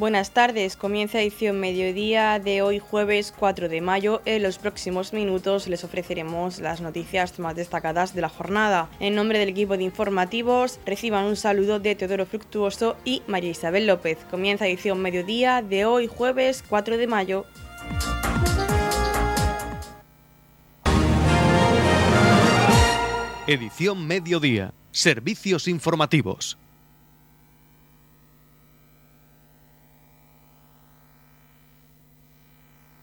Buenas 0.00 0.30
tardes, 0.30 0.76
comienza 0.76 1.20
edición 1.20 1.60
mediodía 1.60 2.38
de 2.38 2.62
hoy 2.62 2.78
jueves 2.78 3.34
4 3.38 3.68
de 3.68 3.82
mayo. 3.82 4.22
En 4.24 4.42
los 4.42 4.56
próximos 4.56 5.12
minutos 5.12 5.68
les 5.68 5.84
ofreceremos 5.84 6.58
las 6.58 6.80
noticias 6.80 7.38
más 7.38 7.54
destacadas 7.54 8.14
de 8.14 8.22
la 8.22 8.30
jornada. 8.30 8.88
En 8.98 9.14
nombre 9.14 9.38
del 9.38 9.50
equipo 9.50 9.76
de 9.76 9.84
informativos, 9.84 10.80
reciban 10.86 11.26
un 11.26 11.36
saludo 11.36 11.80
de 11.80 11.94
Teodoro 11.96 12.24
Fructuoso 12.24 12.96
y 13.04 13.20
María 13.26 13.50
Isabel 13.50 13.86
López. 13.86 14.16
Comienza 14.30 14.66
edición 14.66 15.02
mediodía 15.02 15.60
de 15.60 15.84
hoy 15.84 16.06
jueves 16.06 16.64
4 16.66 16.96
de 16.96 17.06
mayo. 17.06 17.44
Edición 23.46 24.06
mediodía. 24.06 24.72
Servicios 24.92 25.68
informativos. 25.68 26.56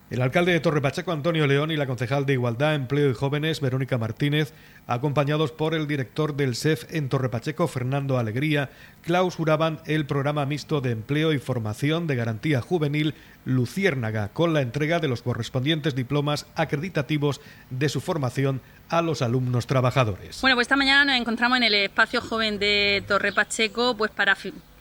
El 0.10 0.22
alcalde 0.22 0.54
de 0.54 0.62
Torre 0.62 0.82
Pacheco, 0.82 1.12
Antonio 1.12 1.48
León, 1.48 1.70
y 1.70 1.76
la 1.76 1.86
concejal 1.86 2.26
de 2.26 2.32
Igualdad, 2.32 2.76
Empleo 2.76 3.12
y 3.12 3.14
Jóvenes, 3.14 3.60
Verónica 3.60 3.98
Martínez, 3.98 4.54
acompañados 4.88 5.52
por 5.52 5.74
el 5.74 5.86
director 5.86 6.34
del 6.34 6.56
SEF 6.56 6.86
en 6.96 7.10
Torre 7.10 7.28
Pacheco, 7.28 7.68
Fernando 7.68 8.18
Alegría, 8.18 8.70
clausuraban 9.04 9.82
el 9.86 10.06
programa 10.06 10.46
mixto 10.46 10.80
de 10.80 10.92
empleo 10.92 11.34
y 11.34 11.40
formación 11.40 12.08
de 12.08 12.16
garantía 12.16 12.62
juvenil 12.62 13.16
Luciérnaga, 13.44 14.30
con 14.30 14.54
la 14.54 14.62
entrega 14.62 15.00
de 15.00 15.10
los 15.10 15.24
correspondientes 15.24 15.94
diplomas 15.94 16.46
acreditativos 16.56 17.42
de 17.70 17.90
su 17.90 18.00
formación 18.00 18.62
a 18.88 19.02
los 19.02 19.22
alumnos 19.22 19.68
trabajadores. 19.68 20.40
Bueno, 20.40 20.56
pues 20.56 20.68
esta 20.68 20.78
mañana 20.78 21.04
nos 21.04 21.20
encontramos 21.20 21.58
en 21.58 21.64
el 21.64 21.74
espacio 21.74 22.22
joven 22.22 22.60
de 22.60 23.04
Torre 23.06 23.34
Pacheco 23.34 23.98
pues 23.98 24.12
para 24.12 24.38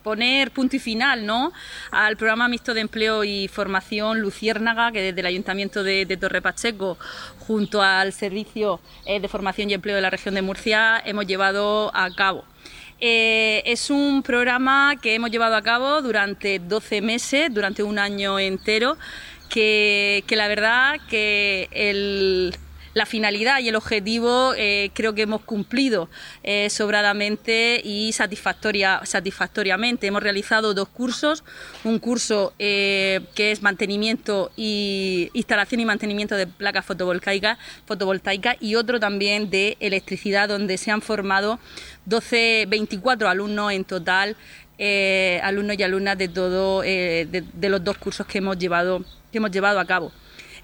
poner 0.07 0.53
punto 0.53 0.77
y 0.77 0.79
final 0.79 1.27
¿no? 1.27 1.53
al 1.91 2.17
programa 2.17 2.47
mixto 2.47 2.75
de 2.75 2.81
empleo 2.81 3.25
y 3.25 3.49
formación 3.49 4.21
Luciérnaga, 4.21 4.93
que 4.93 5.03
desde 5.03 5.19
el 5.19 5.27
Ayuntamiento 5.27 5.83
de, 5.83 6.17
Torre 6.17 6.41
Pacheco, 6.41 6.97
junto 7.41 7.83
al 7.83 8.13
Servicio 8.13 8.79
eh, 9.05 9.19
de 9.19 9.27
Formación 9.27 9.69
y 9.69 9.75
Empleo 9.75 9.97
de 9.97 10.03
la 10.03 10.11
región 10.11 10.37
de 10.37 10.43
Murcia, 10.43 11.03
hemos 11.05 11.27
llevado 11.27 11.91
a 11.93 12.09
cabo. 12.15 12.45
Eh, 13.01 13.65
es 13.67 13.91
un 13.91 14.23
programa 14.23 14.95
que 15.03 15.17
hemos 15.17 15.33
llevado 15.33 15.57
a 15.57 15.63
cabo 15.63 16.01
durante 16.03 16.61
12 16.61 17.03
meses, 17.03 17.53
durante 17.53 17.83
un 17.83 17.99
año 17.99 18.39
entero, 18.39 18.97
que, 19.51 20.23
que 20.29 20.37
la 20.37 20.47
verdad 20.47 21.01
que 21.11 21.69
el 21.73 22.55
la 22.97 23.05
finalidad 23.05 23.59
y 23.59 23.69
el 23.69 23.77
objetivo 23.77 24.55
eh, 24.57 24.91
creo 24.95 25.15
que 25.15 25.21
hemos 25.21 25.43
cumplido 25.43 26.09
eh, 26.43 26.71
sobradamente 26.71 27.79
y 27.85 28.13
satisfactoria, 28.15 29.03
satisfactoriamente. 29.05 30.07
Hemos 30.07 30.23
realizado 30.23 30.73
dos 30.73 30.89
cursos, 30.89 31.45
un 31.85 31.99
curso 31.99 32.55
eh, 32.59 33.21
que 33.35 33.53
es 33.53 33.61
mantenimiento 33.61 34.51
y 34.57 35.29
instalación 35.35 35.83
y 35.83 35.85
mantenimiento 35.85 36.37
de 36.37 36.47
placas 36.47 36.87
fotovoltaicas, 36.87 37.59
fotovoltaicas 37.85 38.57
y 38.61 38.77
otro 38.77 38.99
también 38.99 39.51
de 39.51 39.77
electricidad 39.81 40.49
donde 40.49 40.79
se 40.79 40.91
han 40.91 41.03
formado 41.03 41.61
12, 42.07 42.65
24 42.67 43.29
alumnos 43.29 43.73
en 43.73 43.85
total 43.85 44.37
alumnos 45.43 45.77
y 45.79 45.83
alumnas 45.83 46.17
de 46.17 46.29
todo 46.29 46.81
de, 46.81 47.45
de, 47.53 47.69
los 47.69 47.85
dos 47.85 47.99
cursos 47.99 48.27
que 48.27 48.39
hemos 48.39 48.59
llevado 48.59 49.05
que 49.31 49.37
hemos 49.37 49.51
llevado 49.51 49.81
a 49.81 49.85
cabo. 49.85 50.13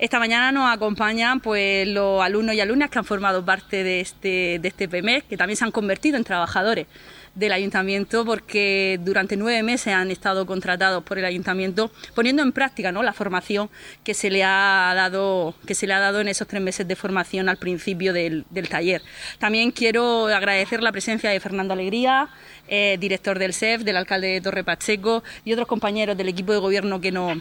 Esta 0.03 0.19
mañana 0.19 0.51
nos 0.51 0.69
acompañan 0.69 1.39
pues, 1.39 1.87
los 1.87 2.21
alumnos 2.21 2.57
y 2.57 2.61
alumnas 2.61 2.91
que 2.91 2.99
han 2.99 3.05
formado 3.05 3.45
parte 3.45 3.85
de 3.85 4.01
este, 4.01 4.59
de 4.61 4.67
este 4.67 4.89
que 4.89 5.37
también 5.37 5.57
se 5.57 5.65
han 5.65 5.71
convertido 5.71 6.17
en 6.17 6.25
trabajadores 6.25 6.89
del 7.37 7.53
ayuntamiento 7.53 8.25
porque 8.25 8.99
durante 9.05 9.37
nueve 9.37 9.63
meses 9.63 9.95
han 9.95 10.11
estado 10.11 10.45
contratados 10.45 11.05
por 11.05 11.21
el 11.21 11.25
ayuntamiento 11.25 11.93
poniendo 12.17 12.43
en 12.43 12.51
práctica 12.51 12.91
¿no? 12.91 13.05
la 13.05 13.13
formación 13.13 13.71
que 14.03 14.13
se 14.13 14.29
le 14.29 14.43
ha 14.43 14.93
dado 14.97 15.55
que 15.69 15.77
se 15.77 15.87
le 15.87 15.95
ha 15.95 16.01
dado 16.01 16.21
en 16.21 16.27
esos 16.27 16.49
tres 16.49 16.61
meses 16.61 16.89
de 16.89 16.97
formación 16.97 17.49
al 17.49 17.59
principio 17.59 18.13
del, 18.13 18.45
taller. 18.69 19.03
También 19.39 19.71
quiero 19.71 20.27
agradecer 20.27 20.83
la 20.83 20.91
presencia 20.91 21.31
de 21.31 21.39
Fernando 21.39 21.75
Alegría, 21.75 22.29
eh, 22.67 22.97
director 22.99 23.39
del 23.39 23.53
SEF, 23.53 23.83
del 23.85 23.99
alcalde 23.99 24.27
de 24.27 24.41
Torre 24.41 24.65
Pacheco 24.65 25.23
y 25.45 25.53
otros 25.53 25.69
compañeros 25.69 26.17
del 26.17 26.29
equipo 26.29 26.53
de 26.53 26.59
gobierno 26.59 27.01
que 27.01 27.13
nos 27.13 27.39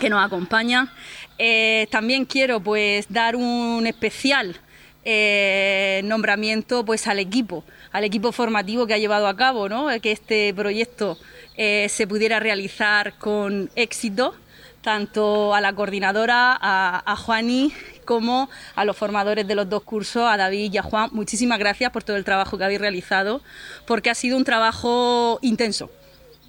que 0.00 0.08
nos 0.08 0.24
acompañan. 0.24 0.90
Eh, 1.38 1.86
también 1.90 2.24
quiero 2.24 2.60
pues 2.60 3.06
dar 3.08 3.36
un 3.36 3.86
especial 3.86 4.56
eh, 5.04 6.02
nombramiento 6.04 6.84
pues 6.84 7.06
al 7.06 7.18
equipo, 7.18 7.64
al 7.92 8.04
equipo 8.04 8.32
formativo 8.32 8.86
que 8.86 8.94
ha 8.94 8.98
llevado 8.98 9.28
a 9.28 9.36
cabo, 9.36 9.68
¿no? 9.68 9.88
que 10.00 10.12
este 10.12 10.52
proyecto 10.54 11.18
eh, 11.56 11.86
se 11.88 12.06
pudiera 12.06 12.40
realizar 12.40 13.14
con 13.18 13.70
éxito, 13.76 14.34
tanto 14.82 15.54
a 15.54 15.60
la 15.60 15.72
coordinadora, 15.72 16.56
a, 16.60 17.02
a 17.10 17.16
Juani, 17.16 17.72
como 18.04 18.48
a 18.74 18.84
los 18.84 18.96
formadores 18.96 19.46
de 19.46 19.54
los 19.54 19.68
dos 19.68 19.82
cursos, 19.82 20.28
a 20.28 20.36
David 20.36 20.72
y 20.72 20.78
a 20.78 20.82
Juan. 20.82 21.10
Muchísimas 21.12 21.58
gracias 21.58 21.90
por 21.90 22.02
todo 22.02 22.16
el 22.16 22.24
trabajo 22.24 22.58
que 22.58 22.64
habéis 22.64 22.80
realizado, 22.80 23.42
porque 23.86 24.10
ha 24.10 24.14
sido 24.14 24.36
un 24.36 24.44
trabajo 24.44 25.38
intenso 25.42 25.90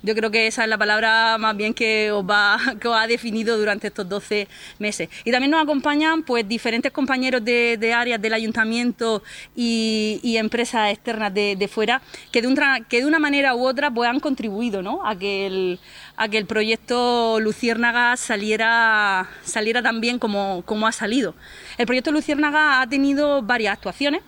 yo 0.02 0.16
creo 0.16 0.32
que 0.32 0.48
esa 0.48 0.64
es 0.64 0.70
la 0.70 0.78
palabra 0.78 1.38
más 1.38 1.56
bien 1.58 1.74
que 1.74 2.12
os, 2.12 2.24
va, 2.24 2.58
que 2.80 2.88
os 2.88 2.96
ha 2.96 3.08
definido 3.08 3.58
durante 3.58 3.88
estos 3.88 4.08
12 4.08 4.48
meses. 4.80 5.10
Y 5.26 5.32
también 5.32 5.52
nos 5.52 5.62
acompañan 5.62 6.24
pues 6.24 6.48
diferentes 6.48 6.92
compañeros 6.92 7.44
de, 7.44 7.94
áreas 7.94 8.22
del 8.22 8.34
ayuntamiento 8.34 9.24
y, 9.56 10.38
empresas 10.40 10.92
externas 10.92 11.34
de, 11.34 11.70
fuera 11.70 12.02
que 12.32 12.42
de, 12.42 12.48
un, 12.48 12.58
que 12.88 13.02
de 13.02 13.06
una 13.06 13.20
manera 13.20 13.56
u 13.56 13.68
otra 13.68 13.92
pues 13.92 14.10
han 14.10 14.22
contribuido 14.22 14.82
¿no? 14.82 15.06
a, 15.06 15.18
que 15.18 15.48
el, 15.48 15.80
a 16.16 16.30
que 16.30 16.38
el 16.38 16.46
proyecto 16.46 17.42
Luciérnaga 17.42 18.16
saliera, 18.16 19.30
saliera 19.44 19.82
tan 19.82 20.00
bien 20.00 20.18
como, 20.18 20.64
como 20.66 20.88
ha 20.88 20.94
salido. 20.94 21.36
El 21.78 21.86
proyecto 21.86 22.12
Luciérnaga 22.12 22.82
ha 22.82 22.88
tenido 22.88 23.42
varias 23.42 23.74
actuaciones 23.74 24.22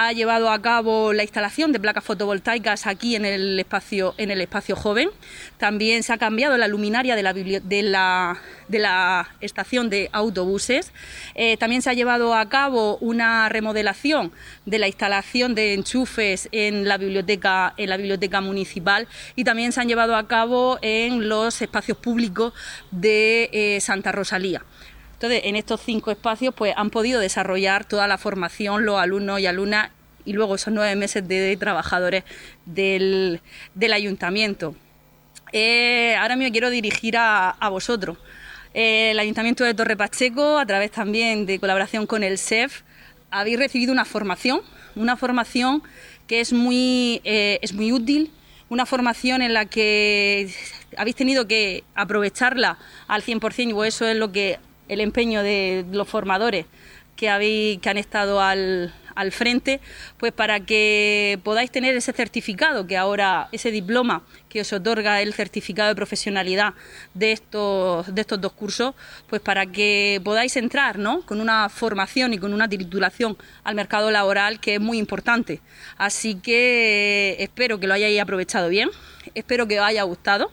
ha 0.00 0.12
llevado 0.12 0.48
a 0.52 0.62
cabo 0.62 1.12
la 1.12 1.24
instalación 1.24 1.72
de 1.72 1.80
placas 1.80 2.04
fotovoltaicas 2.04 2.86
aquí 2.86 3.16
en 3.16 3.24
el 3.24 3.58
espacio, 3.58 4.14
en 4.16 4.30
el 4.30 4.40
espacio 4.40 4.76
joven. 4.76 5.10
También 5.56 6.04
se 6.04 6.12
ha 6.12 6.18
cambiado 6.18 6.56
la 6.56 6.68
luminaria 6.68 7.16
de 7.16 7.82
la, 7.82 9.28
estación 9.40 9.90
de 9.90 10.08
autobuses. 10.12 10.92
Eh, 11.34 11.56
también 11.56 11.82
se 11.82 11.90
ha 11.90 11.94
llevado 11.94 12.36
a 12.36 12.48
cabo 12.48 12.98
una 12.98 13.48
remodelación 13.48 14.30
de 14.66 14.78
la 14.78 14.86
instalación 14.86 15.56
de 15.56 15.74
enchufes 15.74 16.48
en 16.52 16.86
la 16.86 16.96
biblioteca, 16.96 17.74
en 17.76 17.90
la 17.90 17.96
biblioteca 17.96 18.40
municipal 18.40 19.08
y 19.34 19.42
también 19.42 19.72
se 19.72 19.80
han 19.80 19.88
llevado 19.88 20.14
a 20.14 20.28
cabo 20.28 20.78
en 20.80 21.28
los 21.28 21.60
espacios 21.60 21.98
públicos 21.98 22.52
de 22.92 23.50
eh, 23.52 23.80
Santa 23.80 24.12
Rosalía. 24.12 24.62
Entonces, 25.18 25.40
en 25.46 25.56
estos 25.56 25.80
cinco 25.80 26.12
espacios 26.12 26.54
pues, 26.54 26.72
han 26.76 26.90
podido 26.90 27.18
desarrollar 27.18 27.84
toda 27.84 28.06
la 28.06 28.18
formación 28.18 28.84
los 28.84 29.00
alumnos 29.00 29.40
y 29.40 29.46
alumnas 29.46 29.90
y 30.24 30.32
luego 30.32 30.54
esos 30.54 30.72
nueve 30.72 30.94
meses 30.94 31.26
de 31.26 31.56
trabajadores 31.56 32.22
del, 32.66 33.40
ayuntamiento. 33.92 34.76
Eh, 35.52 36.14
ahora 36.14 36.36
me 36.36 36.52
quiero 36.52 36.70
dirigir 36.70 37.16
a, 37.16 37.56
vosotros. 37.68 38.16
Eh, 38.74 39.10
el 39.10 39.18
Ayuntamiento 39.18 39.64
de 39.64 39.74
Torre 39.74 39.96
Pacheco, 39.96 40.56
a 40.56 40.66
través 40.66 40.92
también 40.92 41.46
de 41.46 41.58
colaboración 41.58 42.06
con 42.06 42.22
el 42.22 42.38
SEF, 42.38 42.82
habéis 43.32 43.58
recibido 43.58 43.90
una 43.92 44.04
formación, 44.04 44.60
una 44.94 45.16
formación 45.16 45.82
que 46.28 46.40
es 46.40 46.52
muy, 46.52 47.20
eh, 47.24 47.58
es 47.60 47.72
muy 47.72 47.90
útil, 47.90 48.30
una 48.68 48.86
formación 48.86 49.42
en 49.42 49.52
la 49.52 49.64
que 49.64 50.48
habéis 50.96 51.16
tenido 51.16 51.48
que 51.48 51.82
aprovecharla 51.96 52.78
al 53.08 53.22
100% 53.22 53.84
y 53.84 53.88
eso 53.88 54.06
es 54.06 54.16
lo 54.16 54.30
que 54.30 54.60
el 54.88 55.00
empeño 55.00 55.42
de 55.42 55.84
los 55.92 56.08
formadores 56.08 56.66
que, 57.16 57.28
habéis, 57.28 57.80
que 57.80 57.90
han 57.90 57.98
estado 57.98 58.40
al, 58.40 58.92
al 59.18 59.32
frente, 59.32 59.80
pues 60.16 60.32
para 60.32 60.60
que 60.60 61.40
podáis 61.42 61.72
tener 61.72 61.96
ese 61.96 62.12
certificado, 62.12 62.86
que 62.86 62.96
ahora 62.96 63.48
ese 63.50 63.72
diploma 63.72 64.22
que 64.48 64.60
os 64.60 64.72
otorga 64.72 65.20
el 65.20 65.34
certificado 65.34 65.88
de 65.88 65.96
profesionalidad 65.96 66.74
de 67.14 67.32
estos, 67.32 68.14
de 68.14 68.20
estos 68.20 68.40
dos 68.40 68.52
cursos, 68.52 68.94
pues 69.28 69.42
para 69.42 69.66
que 69.66 70.20
podáis 70.22 70.56
entrar 70.56 70.98
¿no? 70.98 71.22
con 71.22 71.40
una 71.40 71.68
formación 71.68 72.32
y 72.32 72.38
con 72.38 72.54
una 72.54 72.68
titulación 72.68 73.36
al 73.64 73.74
mercado 73.74 74.12
laboral 74.12 74.60
que 74.60 74.74
es 74.74 74.80
muy 74.80 74.98
importante. 74.98 75.60
Así 75.96 76.36
que 76.36 77.36
espero 77.40 77.80
que 77.80 77.88
lo 77.88 77.94
hayáis 77.94 78.20
aprovechado 78.20 78.68
bien, 78.68 78.88
espero 79.34 79.66
que 79.66 79.80
os 79.80 79.86
haya 79.86 80.04
gustado 80.04 80.52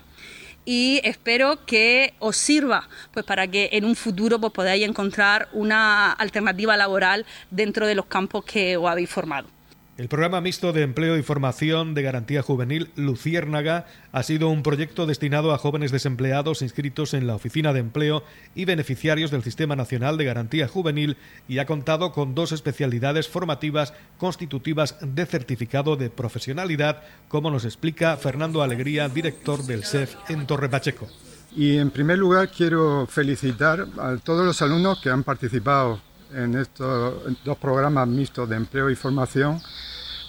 y 0.65 0.99
espero 1.03 1.65
que 1.65 2.13
os 2.19 2.35
sirva 2.35 2.89
pues 3.13 3.25
para 3.25 3.47
que 3.47 3.69
en 3.71 3.85
un 3.85 3.95
futuro 3.95 4.39
pues, 4.39 4.51
podáis 4.51 4.83
encontrar 4.83 5.47
una 5.53 6.11
alternativa 6.11 6.75
laboral 6.75 7.25
dentro 7.51 7.87
de 7.87 7.95
los 7.95 8.07
campos 8.07 8.43
que 8.43 8.75
os 8.75 8.89
habéis 8.89 9.09
formado. 9.09 9.54
El 9.97 10.09
programa 10.09 10.41
mixto 10.41 10.73
de 10.73 10.81
empleo 10.81 11.17
y 11.17 11.23
formación 11.23 11.93
de 11.93 12.01
garantía 12.01 12.41
juvenil 12.41 12.91
Luciérnaga 12.97 13.85
ha 14.11 14.23
sido 14.23 14.49
un 14.49 14.61
proyecto 14.61 15.05
destinado 15.05 15.53
a 15.53 15.57
jóvenes 15.57 15.93
desempleados 15.93 16.61
inscritos 16.61 17.13
en 17.13 17.27
la 17.27 17.35
Oficina 17.35 17.71
de 17.71 17.79
Empleo 17.79 18.21
y 18.55 18.65
beneficiarios 18.65 19.31
del 19.31 19.41
Sistema 19.41 19.77
Nacional 19.77 20.17
de 20.17 20.25
Garantía 20.25 20.67
Juvenil 20.67 21.15
y 21.47 21.59
ha 21.59 21.65
contado 21.65 22.11
con 22.11 22.35
dos 22.35 22.51
especialidades 22.51 23.29
formativas 23.29 23.93
constitutivas 24.17 24.97
de 25.01 25.25
certificado 25.25 25.95
de 25.95 26.09
profesionalidad, 26.09 27.01
como 27.29 27.49
nos 27.49 27.63
explica 27.63 28.17
Fernando 28.17 28.63
Alegría, 28.63 29.07
director 29.07 29.63
del 29.63 29.85
SEF 29.85 30.15
en 30.27 30.45
Torre 30.45 30.67
Pacheco. 30.67 31.07
Y 31.55 31.77
en 31.77 31.89
primer 31.89 32.17
lugar 32.17 32.51
quiero 32.51 33.07
felicitar 33.07 33.87
a 33.97 34.17
todos 34.17 34.45
los 34.45 34.61
alumnos 34.61 34.99
que 34.99 35.09
han 35.09 35.23
participado 35.23 36.01
en 36.35 36.55
estos 36.55 37.15
dos 37.43 37.57
programas 37.57 38.07
mixtos 38.07 38.49
de 38.49 38.55
empleo 38.55 38.89
y 38.89 38.95
formación, 38.95 39.61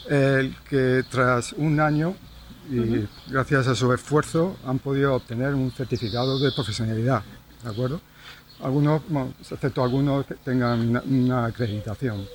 que 0.08 1.04
tras 1.10 1.52
un 1.54 1.80
año 1.80 2.14
y 2.70 3.06
gracias 3.28 3.68
a 3.68 3.74
su 3.74 3.92
esfuerzo 3.92 4.56
han 4.66 4.78
podido 4.78 5.14
obtener 5.14 5.54
un 5.54 5.70
certificado 5.70 6.38
de 6.38 6.50
profesionalidad, 6.52 7.22
¿de 7.62 7.70
acuerdo? 7.70 8.00
Algunos, 8.62 9.02
excepto 9.50 9.84
algunos 9.84 10.26
que 10.26 10.34
tengan 10.36 11.02
una, 11.06 11.46
acreditación. 11.46 12.26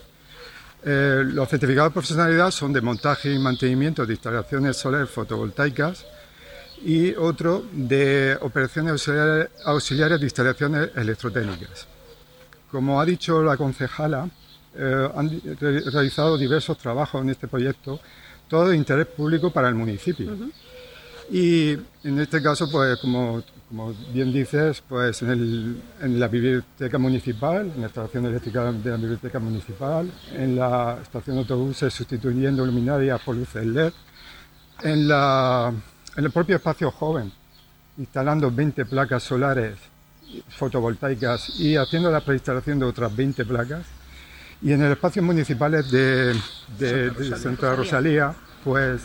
Eh, 0.83 1.23
los 1.25 1.49
certificados 1.49 1.91
de 1.91 1.93
profesionalidad 1.93 2.51
son 2.51 2.73
de 2.73 2.81
montaje 2.81 3.33
y 3.33 3.39
mantenimiento 3.39 4.05
de 4.05 4.13
instalaciones 4.13 4.77
solares 4.77 5.09
fotovoltaicas 5.09 6.05
y 6.83 7.13
otro 7.13 7.63
de 7.71 8.37
operaciones 8.41 9.07
auxiliares, 9.65 10.19
de 10.19 10.25
instalaciones 10.25 10.89
electrotécnicas. 10.95 11.87
Como 12.71 13.01
ha 13.01 13.05
dicho 13.05 13.43
la 13.43 13.57
concejala, 13.57 14.29
eh, 14.75 15.09
han 15.15 15.41
realizado 15.91 16.37
diversos 16.37 16.77
trabajos 16.77 17.21
en 17.21 17.29
este 17.29 17.47
proyecto, 17.47 17.99
todo 18.47 18.69
de 18.69 18.77
interés 18.77 19.07
público 19.07 19.51
para 19.51 19.67
el 19.67 19.75
municipio. 19.75 20.35
Y 21.29 21.71
en 22.03 22.19
este 22.19 22.41
caso, 22.41 22.69
pues 22.69 22.97
como, 22.99 23.41
como 23.69 23.93
bien 24.13 24.33
dices, 24.33 24.81
pues 24.87 25.21
en, 25.21 25.81
en, 26.01 26.19
la 26.19 26.27
biblioteca 26.27 26.97
municipal, 26.97 27.71
en 27.73 27.81
la 27.81 27.87
instalación 27.87 28.25
eléctrica 28.25 28.71
de 28.71 28.89
la 28.89 28.97
biblioteca 28.97 29.39
municipal, 29.39 30.11
en 30.33 30.57
la 30.57 30.97
estación 31.01 31.37
de 31.37 31.41
autobuses 31.43 31.93
sustituyendo 31.93 32.65
luminarias 32.65 33.21
por 33.21 33.35
luces 33.35 33.65
LED, 33.65 33.93
en 34.83 35.07
la 35.07 35.73
en 36.17 36.25
el 36.25 36.31
propio 36.31 36.57
espacio 36.57 36.91
joven, 36.91 37.31
instalando 37.97 38.51
20 38.51 38.85
placas 38.85 39.23
solares 39.23 39.77
fotovoltaicas 40.49 41.59
y 41.59 41.75
haciendo 41.75 42.11
la 42.11 42.21
preinstalación 42.21 42.79
de 42.79 42.85
otras 42.85 43.15
20 43.15 43.45
placas. 43.45 43.85
Y 44.61 44.73
en 44.73 44.81
el 44.83 44.91
espacio 44.91 45.23
municipales 45.23 45.89
de, 45.89 46.35
de, 46.77 47.37
Santa 47.37 47.75
Rosalía, 47.75 48.33
pues 48.63 49.01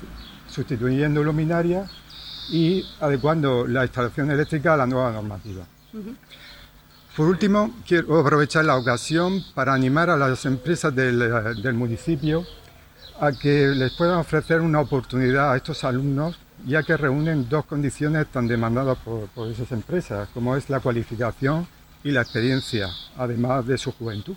sustituyendo 0.49 1.23
luminarias 1.23 1.91
y 2.51 2.85
adecuando 3.01 3.67
la 3.67 3.85
instalación 3.85 4.31
eléctrica 4.31 4.75
a 4.75 4.77
la 4.77 4.87
nueva 4.87 5.13
normativa. 5.13 5.65
Por 7.17 7.29
último, 7.29 7.75
quiero 7.87 8.21
aprovechar 8.21 8.67
la 8.67 8.77
ocasión 8.77 9.43
para 9.55 9.73
animar 9.73 10.11
a 10.11 10.17
las 10.17 10.45
empresas 10.45 10.95
del, 10.95 11.19
del 11.63 11.75
municipio 11.75 12.45
a 13.21 13.33
que 13.33 13.69
les 13.69 13.93
puedan 13.93 14.19
ofrecer 14.19 14.61
una 14.61 14.81
oportunidad 14.81 15.53
a 15.53 15.57
estos 15.57 15.85
alumnos 15.85 16.39
ya 16.65 16.83
que 16.83 16.97
reúnen 16.97 17.49
dos 17.49 17.65
condiciones 17.67 18.27
tan 18.29 18.49
demandadas 18.49 18.99
por, 18.99 19.49
esas 19.49 19.71
empresas, 19.73 20.29
como 20.33 20.57
es 20.57 20.71
la 20.71 20.81
cualificación 20.81 21.67
y 22.03 22.11
la 22.11 22.23
experiencia, 22.23 22.89
además 23.17 23.67
de 23.67 23.79
su 23.79 23.93
juventud. 23.93 24.37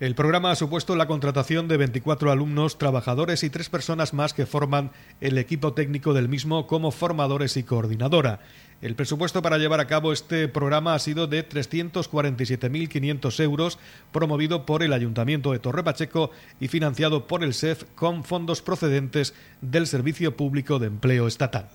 El 0.00 0.14
programa 0.14 0.52
ha 0.52 0.56
supuesto 0.56 0.94
la 0.94 1.08
contratación 1.08 1.66
de 1.66 1.76
24 1.76 2.30
alumnos, 2.30 2.78
trabajadores 2.78 3.42
y 3.42 3.50
tres 3.50 3.68
personas 3.68 4.14
más 4.14 4.32
que 4.32 4.46
forman 4.46 4.92
el 5.20 5.38
equipo 5.38 5.72
técnico 5.72 6.14
del 6.14 6.28
mismo 6.28 6.68
como 6.68 6.92
formadores 6.92 7.56
y 7.56 7.64
coordinadora. 7.64 8.38
El 8.80 8.94
presupuesto 8.94 9.42
para 9.42 9.58
llevar 9.58 9.80
a 9.80 9.88
cabo 9.88 10.12
este 10.12 10.46
programa 10.46 10.94
ha 10.94 11.00
sido 11.00 11.26
de 11.26 11.48
347.500 11.48 13.42
euros, 13.42 13.76
promovido 14.12 14.66
por 14.66 14.84
el 14.84 14.92
Ayuntamiento 14.92 15.50
de 15.50 15.58
Torre 15.58 15.82
Pacheco 15.82 16.30
y 16.60 16.68
financiado 16.68 17.26
por 17.26 17.42
el 17.42 17.54
SEF 17.54 17.82
con 17.96 18.22
fondos 18.22 18.62
procedentes 18.62 19.34
del 19.60 19.88
Servicio 19.88 20.36
Público 20.36 20.78
de 20.78 20.86
Empleo 20.86 21.26
Estatal. 21.26 21.68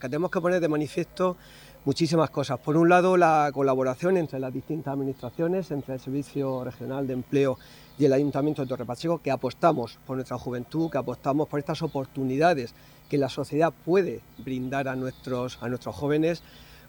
tenemos 0.00 0.32
que 0.32 0.40
poner 0.40 0.60
de 0.60 0.66
manifiesto 0.66 1.36
muchísimas 1.84 2.28
cosas. 2.30 2.58
Por 2.58 2.76
un 2.76 2.88
lado, 2.88 3.16
la 3.16 3.50
colaboración 3.54 4.16
entre 4.16 4.40
las 4.40 4.52
distintas 4.52 4.94
administraciones, 4.94 5.70
entre 5.70 5.94
el 5.94 6.00
Servicio 6.00 6.64
Regional 6.64 7.06
de 7.06 7.12
Empleo 7.12 7.56
y 8.00 8.04
el 8.04 8.12
Ayuntamiento 8.12 8.62
de 8.62 8.68
Torre 8.68 8.84
Pacheco, 8.84 9.22
que 9.22 9.30
apostamos 9.30 9.96
por 10.04 10.16
nuestra 10.16 10.36
juventud, 10.36 10.90
que 10.90 10.98
apostamos 10.98 11.46
por 11.46 11.60
estas 11.60 11.82
oportunidades 11.82 12.74
que 13.08 13.18
la 13.18 13.28
sociedad 13.28 13.72
puede 13.84 14.20
brindar 14.38 14.88
a 14.88 14.96
nuestros, 14.96 15.58
a 15.62 15.68
nuestros 15.68 15.94
jóvenes 15.94 16.42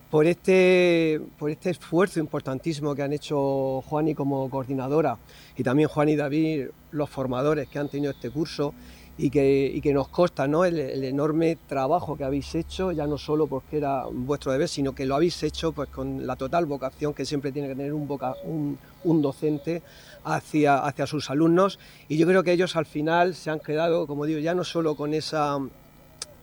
por 0.10 0.26
este, 0.26 1.22
por 1.38 1.52
este 1.52 1.70
esfuerzo 1.70 2.20
importantísimo 2.20 2.96
que 2.96 3.04
han 3.04 3.14
hecho 3.14 3.82
Juan 3.82 4.08
y 4.08 4.16
como 4.16 4.50
coordinadora 4.50 5.18
y 5.56 5.64
también 5.64 5.88
Juan 5.88 6.10
y 6.10 6.16
David, 6.16 6.68
los 6.92 7.10
formadores 7.10 7.68
que 7.68 7.80
han 7.80 7.90
tenido 7.90 8.12
este 8.12 8.32
curso 8.32 8.74
y 9.20 9.30
que, 9.30 9.78
que 9.84 9.94
nos 9.94 10.08
consta 10.08 10.48
¿no? 10.48 10.64
El, 10.64 10.80
enorme 11.04 11.58
trabajo 11.68 12.16
que 12.16 12.24
habéis 12.24 12.56
hecho, 12.56 12.92
ya 12.94 13.06
no 13.06 13.18
solo 13.18 13.48
porque 13.48 13.78
era 13.78 14.06
vuestro 14.10 14.52
deber, 14.54 14.70
sino 14.70 14.96
que 14.96 15.06
lo 15.06 15.16
habéis 15.16 15.44
hecho 15.44 15.74
pues, 15.74 15.90
con 15.90 16.26
la 16.26 16.38
total 16.38 16.66
vocación 16.66 17.14
que 17.14 17.26
siempre 17.26 17.52
tiene 17.52 17.68
que 17.68 17.76
tener 17.76 17.94
un, 17.94 18.08
un, 18.46 18.80
un 19.04 19.22
docente 19.22 19.84
hacia, 20.24 20.80
hacia 20.80 21.06
sus 21.06 21.30
alumnos 21.30 21.80
y 22.08 22.18
yo 22.18 22.26
creo 22.26 22.44
que 22.44 22.54
ellos 22.54 22.76
al 22.78 22.86
final 22.86 23.36
se 23.36 23.50
han 23.52 23.60
quedado, 23.60 24.08
como 24.08 24.26
digo, 24.26 24.40
ya 24.40 24.56
no 24.56 24.64
solo 24.64 24.96
con 24.96 25.14
esa 25.14 25.60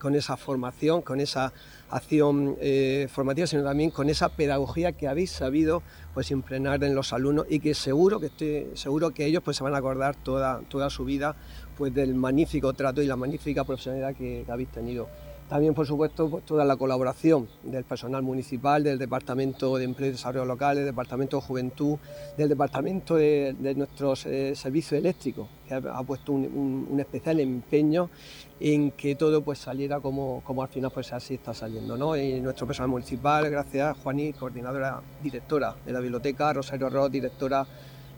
con 0.06 0.14
esa 0.14 0.37
formación, 0.37 1.03
con 1.03 1.19
esa 1.19 1.53
acción 1.91 2.56
eh, 2.61 3.08
formativa, 3.11 3.49
sino 3.49 3.64
también 3.64 3.91
con 3.91 4.08
esa 4.08 4.29
pedagogía 4.29 4.93
que 4.93 5.08
habéis 5.08 5.32
sabido 5.32 5.82
pues 6.14 6.31
impregnar 6.31 6.85
en 6.85 6.94
los 6.94 7.12
alumnos 7.12 7.47
y 7.50 7.58
que 7.58 7.75
seguro 7.75 8.20
que 8.20 8.26
estoy 8.26 8.69
seguro 8.75 9.11
que 9.11 9.26
ellos 9.26 9.43
pues 9.43 9.56
se 9.56 9.64
van 9.64 9.75
a 9.75 9.79
acordar 9.79 10.14
toda, 10.14 10.61
toda 10.69 10.91
su 10.91 11.05
vida 11.05 11.35
pues 11.76 11.93
del 11.93 12.14
magnífico 12.14 12.73
trato 12.73 13.03
y 13.03 13.06
la 13.06 13.17
magnífica 13.17 13.64
profesionalidad 13.64 14.14
que 14.14 14.44
habéis 14.49 14.69
tenido. 14.69 15.08
También, 15.48 15.75
por 15.75 15.87
supuesto, 15.87 16.28
pues, 16.28 16.44
toda 16.44 16.64
la 16.64 16.76
colaboración 16.76 17.48
del 17.62 17.84
personal 17.84 18.22
municipal, 18.22 18.82
del 18.82 18.98
Departamento 18.98 19.76
de 19.76 19.84
Empleo 19.84 20.08
y 20.08 20.12
Desarrollo 20.12 20.44
Local, 20.44 20.76
del 20.76 20.87
Departamento 20.87 21.37
de 21.37 21.43
Juventud, 21.43 21.98
del 22.37 22.48
Departamento 22.48 23.14
de, 23.14 23.54
nuestros 23.76 24.26
eh, 24.26 24.56
servicios 24.56 24.98
eléctricos, 24.98 25.46
que 25.69 25.75
ha, 25.75 26.02
puesto 26.02 26.32
un, 26.32 26.96
especial 26.98 27.38
empeño 27.38 28.10
en 28.58 28.90
que 28.90 29.14
todo 29.14 29.43
pues 29.43 29.58
saliera 29.58 30.00
como, 30.00 30.43
como 30.44 30.62
al 30.62 30.69
final 30.69 30.90
pues 30.90 31.12
así 31.12 31.34
está 31.34 31.54
saliendo. 31.54 31.96
¿no? 31.96 32.16
Y 32.16 32.40
nuestro 32.40 32.66
personal 32.66 32.90
municipal, 32.90 33.49
gracias 33.49 33.90
a 33.90 33.94
Juaní, 33.94 34.32
coordinadora 34.32 35.00
directora 35.22 35.76
de 35.84 35.92
la 35.92 36.00
biblioteca, 36.00 36.52
Rosario 36.54 36.90
Ross, 36.90 37.12
directora 37.12 37.64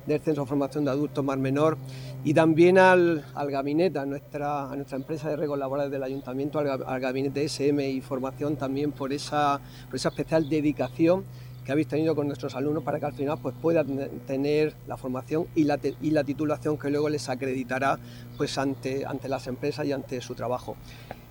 del 0.08 0.20
Centro 0.20 0.44
de 0.44 0.49
Formación 0.49 0.84
de 0.84 0.90
Adultos 0.90 1.25
Mar 1.25 1.38
Menor 1.38 1.76
y 2.25 2.34
también 2.34 2.78
al, 2.78 3.25
al 3.34 3.50
gabinete, 3.50 3.99
a 3.99 4.06
nuestra, 4.06 4.70
a 4.70 4.76
nuestra 4.76 4.96
empresa 4.96 5.28
de 5.28 5.37
regos 5.37 5.58
laborales 5.58 5.93
del 5.93 6.02
ayuntamiento, 6.02 6.58
al, 6.58 7.00
gabinete 7.00 7.44
SM 7.44 7.88
y 7.88 8.00
formación 8.00 8.56
también 8.56 8.93
por 8.93 9.12
esa, 9.12 9.60
por 9.86 9.96
esa 9.96 10.08
especial 10.08 10.48
dedicación 10.48 11.24
que 11.65 11.72
habéis 11.72 11.88
tenido 11.88 12.17
con 12.17 12.27
nuestros 12.27 12.55
alumnos 12.55 12.82
para 12.82 12.98
que 12.98 13.06
al 13.06 13.12
final 13.12 13.38
pues, 13.43 13.55
puedan 13.60 14.08
tener 14.27 14.74
la 14.86 14.96
formación 14.96 15.46
y 15.55 15.65
la, 15.65 15.79
y 16.00 16.10
la 16.12 16.24
titulación 16.24 16.79
que 16.79 16.88
luego 16.88 17.10
les 17.10 17.29
acreditará 17.29 17.98
pues, 18.38 18.56
ante, 18.56 19.05
ante 19.05 19.29
las 19.29 19.46
empresas 19.46 19.86
y 19.86 19.93
ante 19.93 20.22
su 20.22 20.34
trabajo. 20.34 20.77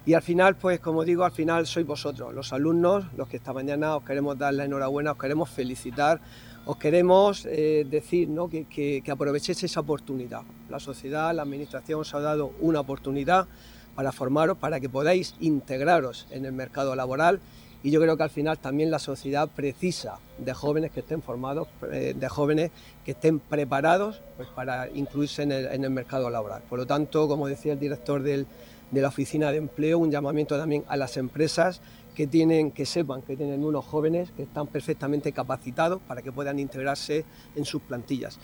Y 0.05 0.13
al 0.13 0.22
final, 0.22 0.55
pues 0.55 0.79
como 0.79 1.03
digo, 1.03 1.25
al 1.25 1.34
final 1.34 1.67
sois 1.67 1.86
vosotros, 1.86 2.34
los 2.34 2.53
alumnos, 2.53 3.05
los 3.17 3.27
que 3.27 3.36
esta 3.38 3.51
mañana 3.51 3.98
os 3.98 4.03
queremos 4.03 4.38
dar 4.38 4.53
la 4.53 4.63
enhorabuena, 4.63 5.12
os 5.12 5.17
queremos 5.17 5.50
felicitar 5.50 6.22
os 6.67 6.75
queremos 6.75 7.45
eh, 7.45 7.88
decir 7.89 8.27
que, 8.69 9.01
aprovechéis 9.09 9.63
esa 9.63 9.79
oportunidad. 9.79 10.41
La 10.69 10.81
sociedad, 10.81 11.33
la 11.33 11.43
administración 11.43 12.01
os 12.01 12.13
ha 12.13 12.19
dado 12.19 12.51
una 12.59 12.81
oportunidad 12.81 13.47
para 13.95 14.12
formaros, 14.12 14.57
para 14.57 14.81
que 14.81 14.89
podáis 14.89 15.36
integraros 15.39 16.27
en 16.29 16.45
el 16.45 16.51
mercado 16.51 16.93
laboral 16.93 17.39
y 17.83 17.91
yo 17.91 18.01
creo 18.01 18.17
que 18.17 18.24
al 18.24 18.29
final 18.29 18.57
también 18.57 18.91
la 18.91 19.00
sociedad 19.00 19.47
precisa 19.47 20.19
de 20.39 20.53
jóvenes 20.53 20.91
que 20.91 21.00
estén 21.00 21.21
formados, 21.21 21.69
eh, 21.89 22.13
de 22.17 22.27
jóvenes 22.27 22.71
que 23.05 23.12
estén 23.12 23.39
preparados 23.39 24.21
pues, 24.36 24.50
para 24.50 24.89
incluirse 24.89 25.43
en 25.43 25.51
el, 25.53 25.89
mercado 25.89 26.29
laboral. 26.29 26.63
Por 26.69 26.79
lo 26.79 26.86
tanto, 26.86 27.29
como 27.29 27.47
decía 27.47 27.74
el 27.74 27.79
director 27.79 28.21
de 28.21 28.45
la 28.91 29.07
oficina 29.07 29.51
de 29.51 29.57
empleo, 29.57 30.00
un 30.00 30.12
llamamiento 30.12 30.57
también 30.57 30.83
a 30.89 30.97
las 30.97 31.15
empresas 31.15 31.79
que 32.17 32.25
tienen, 32.25 32.71
que 32.71 32.88
sepan 32.88 33.21
que 33.21 33.38
tienen 33.38 33.63
unos 33.63 33.86
jóvenes 33.86 34.31
que 34.31 34.41
están 34.41 34.65
perfectamente 34.65 35.31
capacitados 35.33 36.01
para 36.01 36.24
que 36.24 36.31
puedan 36.31 36.57
integrarse 36.57 37.25
en 37.55 37.63
sus 37.63 37.83
plantillas. 37.83 38.39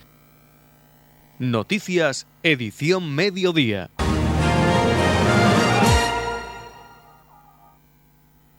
Noticias, 1.39 2.27
edición 2.44 3.15
mediodía. 3.15 3.89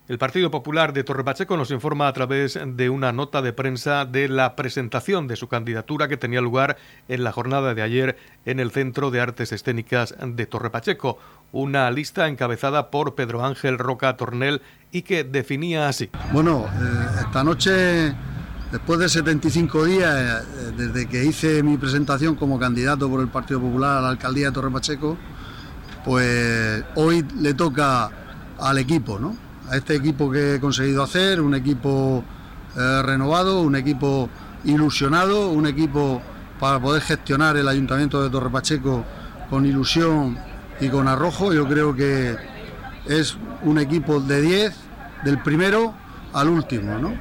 El 0.07 0.19
Partido 0.19 0.51
Popular 0.51 0.93
de 0.93 1.03
Torrepacheco 1.03 1.57
nos 1.57 1.71
informa 1.71 2.09
a 2.09 2.13
través 2.13 2.59
de 2.63 2.91
una 2.91 3.11
nota 3.11 3.41
de 3.41 3.55
prensa 3.55 4.05
de 4.05 4.29
la 4.29 4.55
presentación 4.55 5.29
de 5.29 5.37
su 5.37 5.49
candidatura 5.49 6.09
que 6.09 6.19
tenía 6.19 6.43
lugar 6.43 6.77
en 7.09 7.25
la 7.25 7.33
jornada 7.33 7.73
de 7.73 7.81
ayer 7.81 8.19
en 8.45 8.61
el 8.61 8.71
Centro 8.71 9.11
de 9.11 9.23
Artes 9.23 9.53
Escénicas 9.53 10.15
de 10.23 10.45
Torrepacheco, 10.45 11.17
una 11.53 11.91
lista 11.91 12.29
encabezada 12.29 12.91
por 12.91 13.15
Pedro 13.15 13.47
Ángel 13.47 13.79
Roca 13.79 14.15
Tornel 14.19 14.61
y 14.93 15.03
que 15.03 15.25
definía 15.25 15.89
así. 15.89 16.11
Bueno, 16.35 16.67
eh, 16.67 17.21
esta 17.25 17.43
noche, 17.43 18.15
después 18.73 18.99
de 18.99 19.09
75 19.09 19.87
días 19.87 20.45
eh, 20.45 20.73
desde 20.77 21.09
que 21.09 21.25
hice 21.25 21.63
mi 21.63 21.79
presentación 21.79 22.35
como 22.35 22.59
candidato 22.59 23.09
por 23.09 23.23
el 23.23 23.29
Partido 23.29 23.59
Popular 23.59 23.97
a 23.97 24.01
la 24.03 24.09
alcaldía 24.11 24.49
de 24.49 24.53
Torrepacheco, 24.53 25.17
pues 26.05 26.85
hoy 26.95 27.25
le 27.41 27.55
toca 27.55 28.11
al 28.59 28.77
equipo, 28.77 29.19
¿no? 29.19 29.54
Este 29.77 29.95
equipo 29.95 30.31
que 30.31 30.55
he 30.55 30.61
conseguido 30.61 31.03
hacer, 31.03 31.41
un 31.41 31.55
equipo 31.55 32.25
eh, 32.77 33.03
renovado, 33.03 33.63
un 33.63 33.77
equipo 33.77 34.29
ilusionado, 34.65 35.51
un 35.51 35.67
equipo 35.67 36.23
para 36.59 36.81
poder 36.81 37.03
gestionar 37.03 37.57
el 37.57 37.69
ayuntamiento 37.69 38.23
de 38.23 38.31
Torre 38.31 38.51
Pacheco 38.51 39.05
con 39.51 39.67
ilusión 39.67 40.39
y 40.81 40.89
con 40.89 41.09
arrojo. 41.09 41.53
Yo 41.53 41.67
creo 41.69 41.95
que 41.95 42.37
es 43.07 43.37
un 43.63 43.79
equipo 43.79 44.21
de 44.21 44.41
10, 44.41 44.75
del 45.25 45.43
primero 45.43 45.95
al 46.33 46.49
último, 46.49 46.99
¿no? 46.99 47.13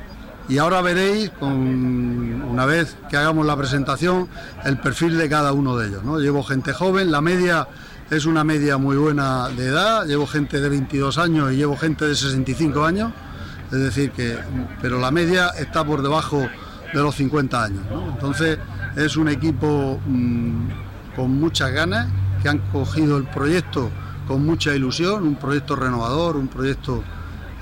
Y 0.50 0.58
ahora 0.58 0.82
veréis, 0.82 1.32
una 1.40 2.66
vez 2.66 2.98
que 3.10 3.16
hagamos 3.16 3.46
la 3.46 3.56
presentación, 3.56 4.28
el 4.66 4.78
perfil 4.78 5.18
de 5.18 5.30
cada 5.30 5.54
uno 5.54 5.78
de 5.78 5.88
ellos. 5.88 6.04
¿no? 6.04 6.20
Llevo 6.20 6.44
gente 6.44 6.74
joven, 6.74 7.12
la 7.12 7.22
media 7.22 7.68
es 8.10 8.26
una 8.26 8.44
media 8.44 8.78
muy 8.78 8.96
buena 8.98 9.50
de 9.50 9.68
edad, 9.68 10.06
llevo 10.06 10.28
gente 10.28 10.60
de 10.60 10.70
22 10.70 11.18
años 11.18 11.52
y 11.52 11.58
llevo 11.58 11.78
gente 11.78 12.06
de 12.06 12.16
65 12.16 12.86
años, 12.86 13.12
es 13.72 13.80
decir, 13.80 14.12
que, 14.12 14.38
pero 14.82 15.00
la 15.00 15.12
media 15.12 15.50
está 15.50 15.84
por 15.84 16.02
debajo 16.02 16.40
de 16.94 17.02
los 17.02 17.16
50 17.16 17.64
años. 17.64 17.82
Entonces 18.14 18.60
es 18.96 19.18
un 19.18 19.30
equipo 19.30 20.00
mm, 20.06 20.68
con 21.16 21.32
muchas 21.40 21.72
ganas, 21.72 22.08
que 22.42 22.50
han 22.50 22.60
cogido 22.72 23.18
el 23.18 23.24
proyecto 23.24 23.90
con 24.28 24.46
mucha 24.46 24.76
ilusión, 24.76 25.24
un 25.24 25.36
proyecto 25.36 25.76
renovador, 25.76 26.36
un 26.36 26.50
proyecto 26.50 27.04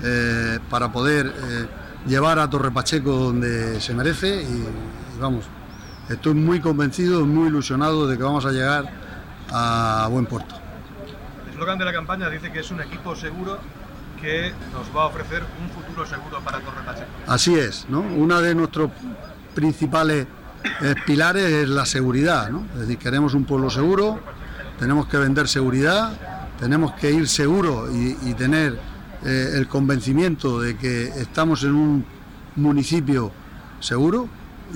eh, 0.02 0.58
para 0.68 0.92
poder 0.92 1.26
eh, 1.26 1.66
llevar 2.06 2.38
a 2.40 2.50
Torre 2.50 2.70
Pacheco 2.70 3.12
donde 3.12 3.80
se 3.80 3.94
merece 3.94 4.42
y, 4.42 4.64
vamos, 5.20 5.44
estoy 6.08 6.34
muy 6.34 6.60
convencido, 6.60 7.24
muy 7.24 7.48
ilusionado 7.48 8.06
de 8.06 8.16
que 8.16 8.22
vamos 8.22 8.44
a 8.44 8.50
llegar 8.50 9.01
a 9.52 10.08
buen 10.10 10.26
puerto. 10.26 10.54
El 11.44 11.52
eslogan 11.52 11.78
de 11.78 11.84
la 11.84 11.92
campaña 11.92 12.28
dice 12.28 12.50
que 12.50 12.60
es 12.60 12.70
un 12.70 12.80
equipo 12.80 13.14
seguro 13.14 13.58
que 14.20 14.52
nos 14.72 14.96
va 14.96 15.02
a 15.02 15.06
ofrecer 15.06 15.42
un 15.60 15.68
futuro 15.70 16.06
seguro 16.06 16.40
para 16.40 16.60
Torre 16.60 16.82
Pacheco. 16.84 17.08
Así 17.26 17.54
es, 17.54 17.86
¿no? 17.88 18.00
Una 18.00 18.40
de 18.40 18.54
nuestros 18.54 18.90
principales 19.54 20.26
eh, 20.82 20.94
pilares 21.04 21.44
es 21.44 21.68
la 21.68 21.84
seguridad, 21.84 22.48
¿no? 22.50 22.66
Es 22.74 22.80
decir, 22.80 22.98
queremos 22.98 23.34
un 23.34 23.44
pueblo 23.44 23.68
seguro, 23.68 24.20
tenemos 24.78 25.06
que 25.06 25.18
vender 25.18 25.48
seguridad, 25.48 26.12
tenemos 26.58 26.92
que 26.94 27.10
ir 27.10 27.28
seguro 27.28 27.88
y 27.92 28.34
tener 28.34 28.78
eh, 29.24 29.52
el 29.54 29.68
convencimiento 29.68 30.60
de 30.60 30.76
que 30.76 31.04
estamos 31.04 31.62
en 31.62 31.74
un 31.74 32.04
municipio 32.56 33.30
seguro 33.78 34.28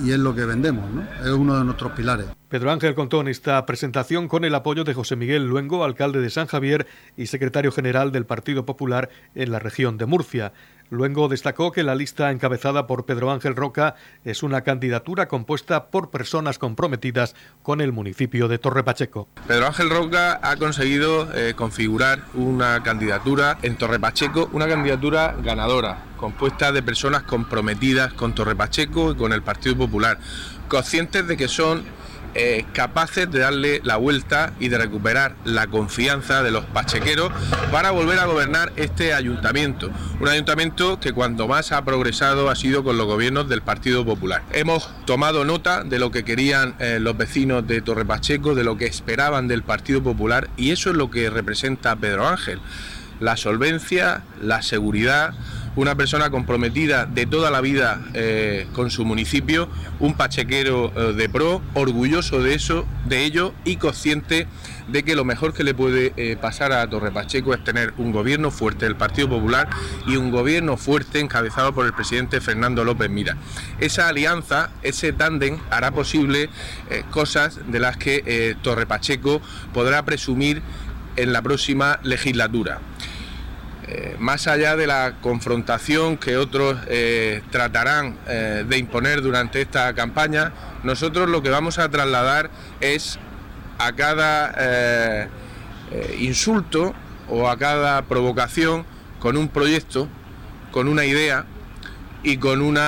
y 0.03 0.11
es 0.11 0.19
lo 0.19 0.35
que 0.35 0.45
vendemos, 0.45 0.89
¿no? 0.91 1.03
es 1.23 1.31
uno 1.31 1.57
de 1.57 1.63
nuestros 1.63 1.91
pilares. 1.93 2.27
Pedro 2.49 2.71
Ángel 2.71 2.95
contó 2.95 3.19
en 3.21 3.27
esta 3.27 3.65
presentación 3.65 4.27
con 4.27 4.45
el 4.45 4.55
apoyo 4.55 4.83
de 4.83 4.93
José 4.93 5.15
Miguel 5.15 5.47
Luengo, 5.47 5.83
alcalde 5.83 6.21
de 6.21 6.29
San 6.29 6.47
Javier 6.47 6.87
y 7.17 7.27
secretario 7.27 7.71
general 7.71 8.11
del 8.11 8.25
Partido 8.25 8.65
Popular 8.65 9.09
en 9.35 9.51
la 9.51 9.59
región 9.59 9.97
de 9.97 10.05
Murcia. 10.05 10.53
Luengo 10.89 11.27
destacó 11.27 11.71
que 11.71 11.83
la 11.83 11.95
lista 11.95 12.31
encabezada 12.31 12.87
por 12.87 13.05
Pedro 13.05 13.31
Ángel 13.31 13.55
Roca 13.55 13.95
es 14.23 14.41
una 14.41 14.61
candidatura 14.61 15.27
compuesta 15.27 15.87
por 15.87 16.09
personas 16.11 16.59
comprometidas 16.59 17.35
con 17.61 17.81
el 17.81 17.91
municipio 17.91 18.47
de 18.47 18.57
Torre 18.57 18.83
Pacheco. 18.83 19.27
Pedro 19.47 19.67
Ángel 19.67 19.89
Roca 19.89 20.39
ha 20.41 20.55
conseguido 20.55 21.27
eh, 21.35 21.53
configurar 21.55 22.23
una 22.33 22.83
candidatura 22.83 23.57
en 23.63 23.75
Torre 23.75 23.99
Pacheco, 23.99 24.49
una 24.53 24.67
candidatura 24.67 25.35
ganadora, 25.43 26.05
compuesta 26.15 26.71
de 26.71 26.81
personas 26.81 27.23
comprometidas 27.23 28.13
con 28.13 28.33
Torre 28.33 28.55
Pacheco 28.55 29.11
y 29.11 29.15
con 29.15 29.33
el 29.33 29.43
Partido 29.43 29.75
Popular, 29.75 30.19
conscientes 30.69 31.27
de 31.27 31.35
que 31.35 31.49
son 31.49 31.83
eh, 32.37 32.65
capaces 32.71 33.29
de 33.31 33.39
darle 33.39 33.81
la 33.83 33.97
vuelta 33.97 34.53
y 34.59 34.69
de 34.69 34.77
recuperar 34.77 35.35
la 35.43 35.67
confianza 35.67 36.43
de 36.43 36.51
los 36.51 36.65
pachequeros 36.65 37.31
para 37.71 37.89
volver 37.89 38.19
a 38.19 38.25
gobernar 38.25 38.71
este 38.75 39.13
ayuntamiento. 39.13 39.89
Un 40.19 40.27
ayuntamiento 40.27 40.99
que 40.99 41.13
cuando 41.13 41.47
más 41.47 41.71
ha 41.71 41.83
progresado 41.83 42.49
ha 42.49 42.55
sido 42.55 42.83
con 42.83 42.97
los 42.97 43.07
gobiernos 43.07 43.49
del 43.49 43.63
Partido 43.63 44.05
Popular. 44.05 44.43
Hemos 44.53 44.89
tomado 45.05 45.45
nota 45.45 45.83
de 45.83 45.97
lo 45.97 46.11
que 46.11 46.23
querían 46.23 46.75
eh, 46.79 46.99
los 47.01 47.17
vecinos 47.17 47.65
de 47.65 47.81
Torre 47.81 48.05
Pacheco, 48.05 48.53
de 48.53 48.63
lo 48.63 48.77
que 48.77 48.85
esperaban 48.85 49.47
del 49.47 49.63
Partido 49.63 50.03
Popular 50.03 50.49
y 50.57 50.71
eso 50.71 50.91
es 50.91 50.95
lo 50.95 51.09
que 51.09 51.29
representa 51.29 51.95
Pedro 51.95 52.27
Ángel. 52.27 52.59
La 53.19 53.35
solvencia, 53.35 54.23
la 54.39 54.61
seguridad, 54.61 55.33
una 55.77 55.95
persona 55.95 56.31
comprometida 56.31 57.05
de 57.05 57.27
toda 57.27 57.51
la 57.51 57.61
vida 57.61 58.01
eh, 58.15 58.67
con 58.73 58.89
su 58.89 59.05
municipio, 59.05 59.69
un 59.99 60.15
pachequero 60.15 60.91
eh, 60.95 61.13
de 61.13 61.29
pro, 61.29 61.61
orgulloso 61.75 62.41
de 62.41 62.55
eso, 62.55 62.85
de 63.05 63.23
ello 63.23 63.53
y 63.63 63.75
consciente 63.75 64.47
de 64.87 65.03
que 65.03 65.15
lo 65.15 65.23
mejor 65.23 65.53
que 65.53 65.63
le 65.63 65.75
puede 65.75 66.13
eh, 66.17 66.35
pasar 66.35 66.71
a 66.71 66.89
Torre 66.89 67.11
Pacheco 67.11 67.53
es 67.53 67.63
tener 67.63 67.93
un 67.97 68.11
gobierno 68.11 68.49
fuerte 68.49 68.85
del 68.85 68.95
Partido 68.95 69.29
Popular 69.29 69.69
y 70.07 70.15
un 70.15 70.31
gobierno 70.31 70.77
fuerte 70.77 71.19
encabezado 71.19 71.73
por 71.73 71.85
el 71.85 71.93
presidente 71.93 72.41
Fernando 72.41 72.83
López 72.83 73.11
Mira. 73.11 73.37
Esa 73.79 74.07
alianza, 74.07 74.71
ese 74.81 75.13
tándem 75.13 75.59
hará 75.69 75.91
posible 75.91 76.49
cosas 77.11 77.59
de 77.67 77.79
las 77.79 77.97
que 77.97 78.55
Torre 78.63 78.87
Pacheco 78.87 79.41
podrá 79.73 80.03
presumir 80.05 80.63
en 81.17 81.33
la 81.33 81.41
próxima 81.41 81.99
legislatura. 82.03 82.79
Eh, 83.89 84.17
más 84.19 84.47
allá 84.47 84.75
de 84.75 84.85
la 84.85 85.15
confrontación 85.21 86.17
que 86.17 86.35
otros 86.35 86.77
eh, 86.87 87.41
tratarán 87.51 88.17
eh, 88.27 88.65
de 88.67 88.77
imponer 88.77 89.21
durante 89.21 89.61
esta 89.61 89.93
campaña, 89.93 90.51
nosotros 90.83 91.29
lo 91.29 91.41
que 91.41 91.49
vamos 91.49 91.79
a 91.79 91.87
trasladar 91.87 92.49
es 92.81 93.17
a 93.79 93.93
cada 93.93 95.29
insulto 96.19 96.93
o 97.29 97.47
a 97.47 97.57
cada 97.57 98.01
provocación 98.01 98.85
con 99.19 99.37
un 99.37 99.47
proyecto, 99.47 100.09
con 100.71 100.89
una 100.89 101.05
idea 101.05 101.45
y 102.23 102.37
con 102.37 102.61
un 102.61 102.79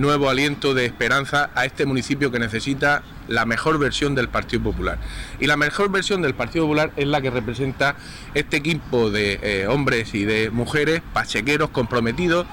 nuevo 0.00 0.30
aliento 0.30 0.74
de 0.74 0.86
esperanza 0.86 1.50
a 1.54 1.66
este 1.66 1.86
municipio 1.86 2.32
que 2.32 2.38
necesita 2.38 3.02
la 3.30 3.46
mejor 3.46 3.78
versión 3.78 4.14
del 4.14 4.28
Partido 4.28 4.62
Popular. 4.64 4.98
Y 5.38 5.46
la 5.46 5.56
mejor 5.56 5.90
versión 5.90 6.20
del 6.20 6.34
Partido 6.34 6.64
Popular 6.64 6.92
es 6.96 7.06
la 7.06 7.22
que 7.22 7.30
representa 7.30 7.96
este 8.34 8.56
equipo 8.58 9.10
de 9.10 9.38
eh, 9.42 9.66
hombres 9.68 10.14
y 10.14 10.24
de 10.24 10.50
mujeres 10.50 11.00
pachequeros 11.14 11.70
comprometidos 11.70 12.46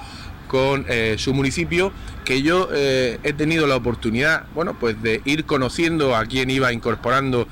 con 0.46 0.86
eh, 0.88 1.16
su 1.18 1.34
municipio 1.34 1.92
que 2.24 2.42
yo 2.42 2.68
eh, 2.72 3.18
he 3.22 3.32
tenido 3.34 3.66
la 3.66 3.76
oportunidad 3.76 4.46
bueno 4.54 4.78
pues 4.78 5.02
de 5.02 5.20
ir 5.26 5.44
conociendo 5.44 6.16
a 6.16 6.24
quien 6.24 6.48
iba 6.48 6.72
incorporando 6.72 7.46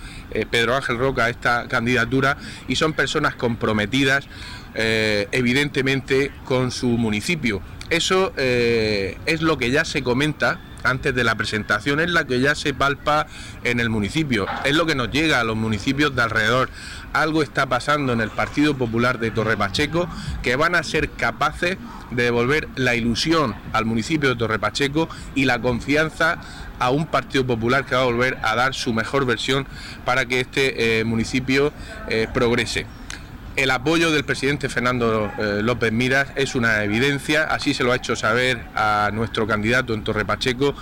Pedro 0.51 0.77
Ángel 0.77 0.97
Roca 0.97 1.27
a 1.27 1.29
esta 1.29 1.69
candidatura 1.69 2.39
y 2.69 2.77
son 2.77 2.95
personas 2.95 3.35
comprometidas 3.35 4.27
evidentemente 4.75 6.31
con 6.47 6.71
su 6.71 6.89
municipio 6.89 7.61
eso 7.91 8.33
es 8.37 9.43
lo 9.43 9.59
que 9.59 9.71
ya 9.71 9.85
se 9.85 10.03
comenta 10.03 10.59
antes 10.83 11.15
de 11.15 11.25
la 11.25 11.35
presentación 11.35 12.01
es 12.01 12.11
la 12.11 12.27
que 12.27 12.41
ya 12.41 12.55
se 12.55 12.75
palpa 12.75 13.27
en 13.65 13.81
el 13.81 13.91
municipio, 13.91 14.47
es 14.65 14.75
lo 14.75 14.87
que 14.87 14.95
nos 14.95 15.11
llega 15.11 15.41
a 15.41 15.45
los 15.45 15.57
municipios 15.57 16.15
de 16.15 16.23
alrededor. 16.23 16.71
Algo 17.13 17.43
está 17.43 17.67
pasando 17.67 18.13
en 18.13 18.21
el 18.21 18.31
Partido 18.31 18.77
Popular 18.77 19.19
de 19.19 19.31
Torre 19.31 19.57
Pacheco 19.57 20.09
que 20.43 20.57
van 20.57 20.75
a 20.75 20.83
ser 20.83 21.11
capaces 21.11 21.79
de 22.11 22.23
devolver 22.25 22.69
la 22.77 22.95
ilusión 22.95 23.55
al 23.73 23.85
municipio 23.85 24.29
de 24.29 24.37
Torre 24.37 24.59
Pacheco 24.59 25.09
y 25.35 25.45
la 25.45 25.61
confianza 25.61 26.39
a 26.79 26.91
un 26.91 27.07
Partido 27.07 27.47
Popular 27.47 27.87
que 27.87 27.95
va 27.95 28.03
a 28.03 28.05
volver 28.05 28.39
a 28.43 28.55
dar 28.55 28.75
su 28.75 28.93
mejor 28.93 29.25
versión 29.25 29.67
para 30.05 30.27
que 30.27 30.41
este 30.41 31.01
eh, 31.01 31.05
municipio 31.05 31.73
eh, 32.09 32.29
progrese. 32.33 32.87
El 33.57 33.71
apoyo 33.71 34.11
del 34.11 34.23
presidente 34.23 34.69
Fernando 34.69 35.33
eh, 35.39 35.61
López 35.63 35.91
Miras 35.91 36.29
es 36.37 36.55
una 36.55 36.85
evidencia, 36.85 37.45
así 37.45 37.73
se 37.73 37.85
lo 37.85 37.93
ha 37.93 37.97
hecho 37.97 38.15
saber 38.15 38.61
a 38.75 39.11
nuestro 39.15 39.47
candidato 39.47 39.95
en 39.95 40.05
Torre 40.05 40.27
Pacheco 40.27 40.75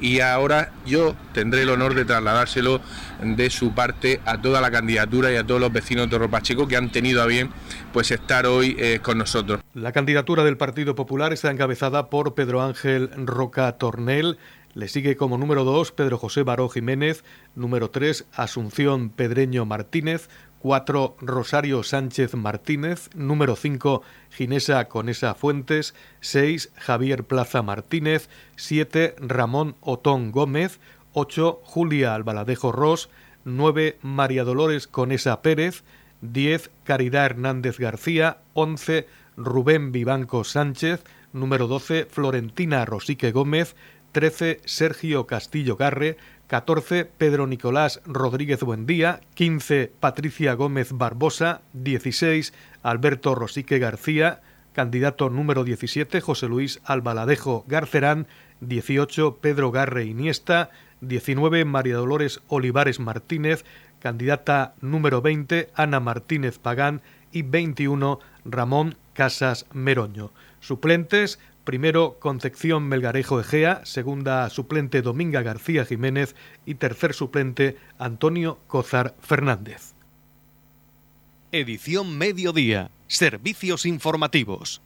y 0.00 0.20
ahora 0.20 0.72
yo 0.86 1.14
tendré 1.34 1.60
el 1.60 1.68
honor 1.68 1.94
de 1.94 2.06
trasladárselo 2.06 2.80
de 3.22 3.50
su 3.50 3.74
parte 3.74 4.20
a 4.24 4.40
toda 4.40 4.62
la 4.62 4.70
candidatura 4.70 5.30
y 5.30 5.36
a 5.36 5.44
todos 5.44 5.60
los 5.60 5.70
vecinos 5.70 6.06
de 6.06 6.10
Torre 6.10 6.30
Pacheco 6.30 6.66
que 6.66 6.76
han 6.78 6.90
tenido 6.90 7.20
a 7.20 7.26
bien 7.26 7.50
pues 7.92 8.10
estar 8.10 8.46
hoy 8.46 8.76
eh, 8.78 9.00
con 9.02 9.18
nosotros. 9.18 9.60
La 9.74 9.92
candidatura 9.92 10.42
del 10.42 10.56
Partido 10.56 10.94
Popular 10.94 11.34
está 11.34 11.50
encabezada 11.50 12.08
por 12.08 12.34
Pedro 12.34 12.62
Ángel 12.62 13.10
Roca 13.26 13.70
Tornel. 13.72 14.38
Le 14.74 14.88
sigue 14.88 15.16
como 15.16 15.36
número 15.36 15.64
2 15.64 15.92
Pedro 15.92 16.16
José 16.16 16.44
Baró 16.44 16.70
Jiménez, 16.70 17.24
número 17.54 17.90
3 17.90 18.24
Asunción 18.32 19.10
Pedreño 19.10 19.66
Martínez, 19.66 20.30
4 20.62 21.16
Rosario 21.20 21.82
Sánchez 21.82 22.34
Martínez, 22.34 23.10
número 23.16 23.56
5 23.56 24.02
Ginesa 24.30 24.84
Conesa 24.86 25.34
Fuentes, 25.34 25.92
6 26.20 26.70
Javier 26.76 27.24
Plaza 27.24 27.62
Martínez, 27.62 28.30
7 28.54 29.16
Ramón 29.18 29.74
Otón 29.80 30.30
Gómez, 30.30 30.78
8 31.14 31.60
Julia 31.64 32.14
Albaladejo 32.14 32.70
Ross, 32.70 33.10
9 33.44 33.98
María 34.02 34.44
Dolores 34.44 34.86
Conesa 34.86 35.42
Pérez, 35.42 35.82
10 36.20 36.70
Caridad 36.84 37.26
Hernández 37.26 37.80
García, 37.80 38.38
11 38.54 39.08
Rubén 39.36 39.90
Vivanco 39.90 40.44
Sánchez, 40.44 41.02
número 41.32 41.66
12 41.66 42.06
Florentina 42.08 42.84
Rosique 42.84 43.32
Gómez, 43.32 43.74
13 44.12 44.60
Sergio 44.64 45.26
Castillo 45.26 45.74
Garre, 45.74 46.18
14 46.52 47.06
Pedro 47.06 47.46
Nicolás 47.46 48.02
Rodríguez 48.04 48.60
Buendía, 48.60 49.22
15 49.32 49.90
Patricia 50.00 50.52
Gómez 50.52 50.92
Barbosa, 50.92 51.62
16 51.72 52.52
Alberto 52.82 53.34
Rosique 53.34 53.78
García, 53.78 54.42
candidato 54.74 55.30
número 55.30 55.64
17 55.64 56.20
José 56.20 56.48
Luis 56.48 56.82
Albaladejo 56.84 57.64
Garcerán, 57.68 58.26
18 58.60 59.38
Pedro 59.40 59.70
Garre 59.70 60.04
Iniesta, 60.04 60.68
19 61.00 61.64
María 61.64 61.96
Dolores 61.96 62.42
Olivares 62.48 63.00
Martínez, 63.00 63.64
candidata 63.98 64.74
número 64.82 65.22
20 65.22 65.70
Ana 65.74 66.00
Martínez 66.00 66.58
Pagán 66.58 67.00
y 67.32 67.40
21 67.44 68.20
Ramón 68.44 68.96
Casas 69.14 69.64
Meroño. 69.72 70.32
Suplentes 70.60 71.38
Primero, 71.64 72.16
Concepción 72.18 72.88
Melgarejo 72.88 73.38
Egea, 73.38 73.82
segunda 73.84 74.50
suplente 74.50 75.00
Dominga 75.00 75.42
García 75.42 75.84
Jiménez 75.84 76.34
y 76.66 76.74
tercer 76.74 77.14
suplente 77.14 77.76
Antonio 77.98 78.58
Cozar 78.66 79.14
Fernández. 79.20 79.94
Edición 81.52 82.18
Mediodía. 82.18 82.90
Servicios 83.06 83.86
informativos. 83.86 84.82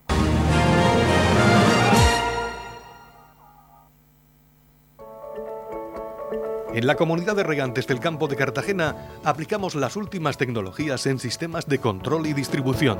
En 6.75 6.85
la 6.85 6.95
comunidad 6.95 7.35
de 7.35 7.43
regantes 7.43 7.87
del 7.87 7.99
campo 7.99 8.27
de 8.27 8.35
Cartagena 8.35 9.19
aplicamos 9.23 9.73
las 9.73 9.95
últimas 9.95 10.37
tecnologías 10.37 11.07
en 11.07 11.17
sistemas 11.17 11.65
de 11.65 11.79
control 11.79 12.27
y 12.27 12.33
distribución 12.33 12.99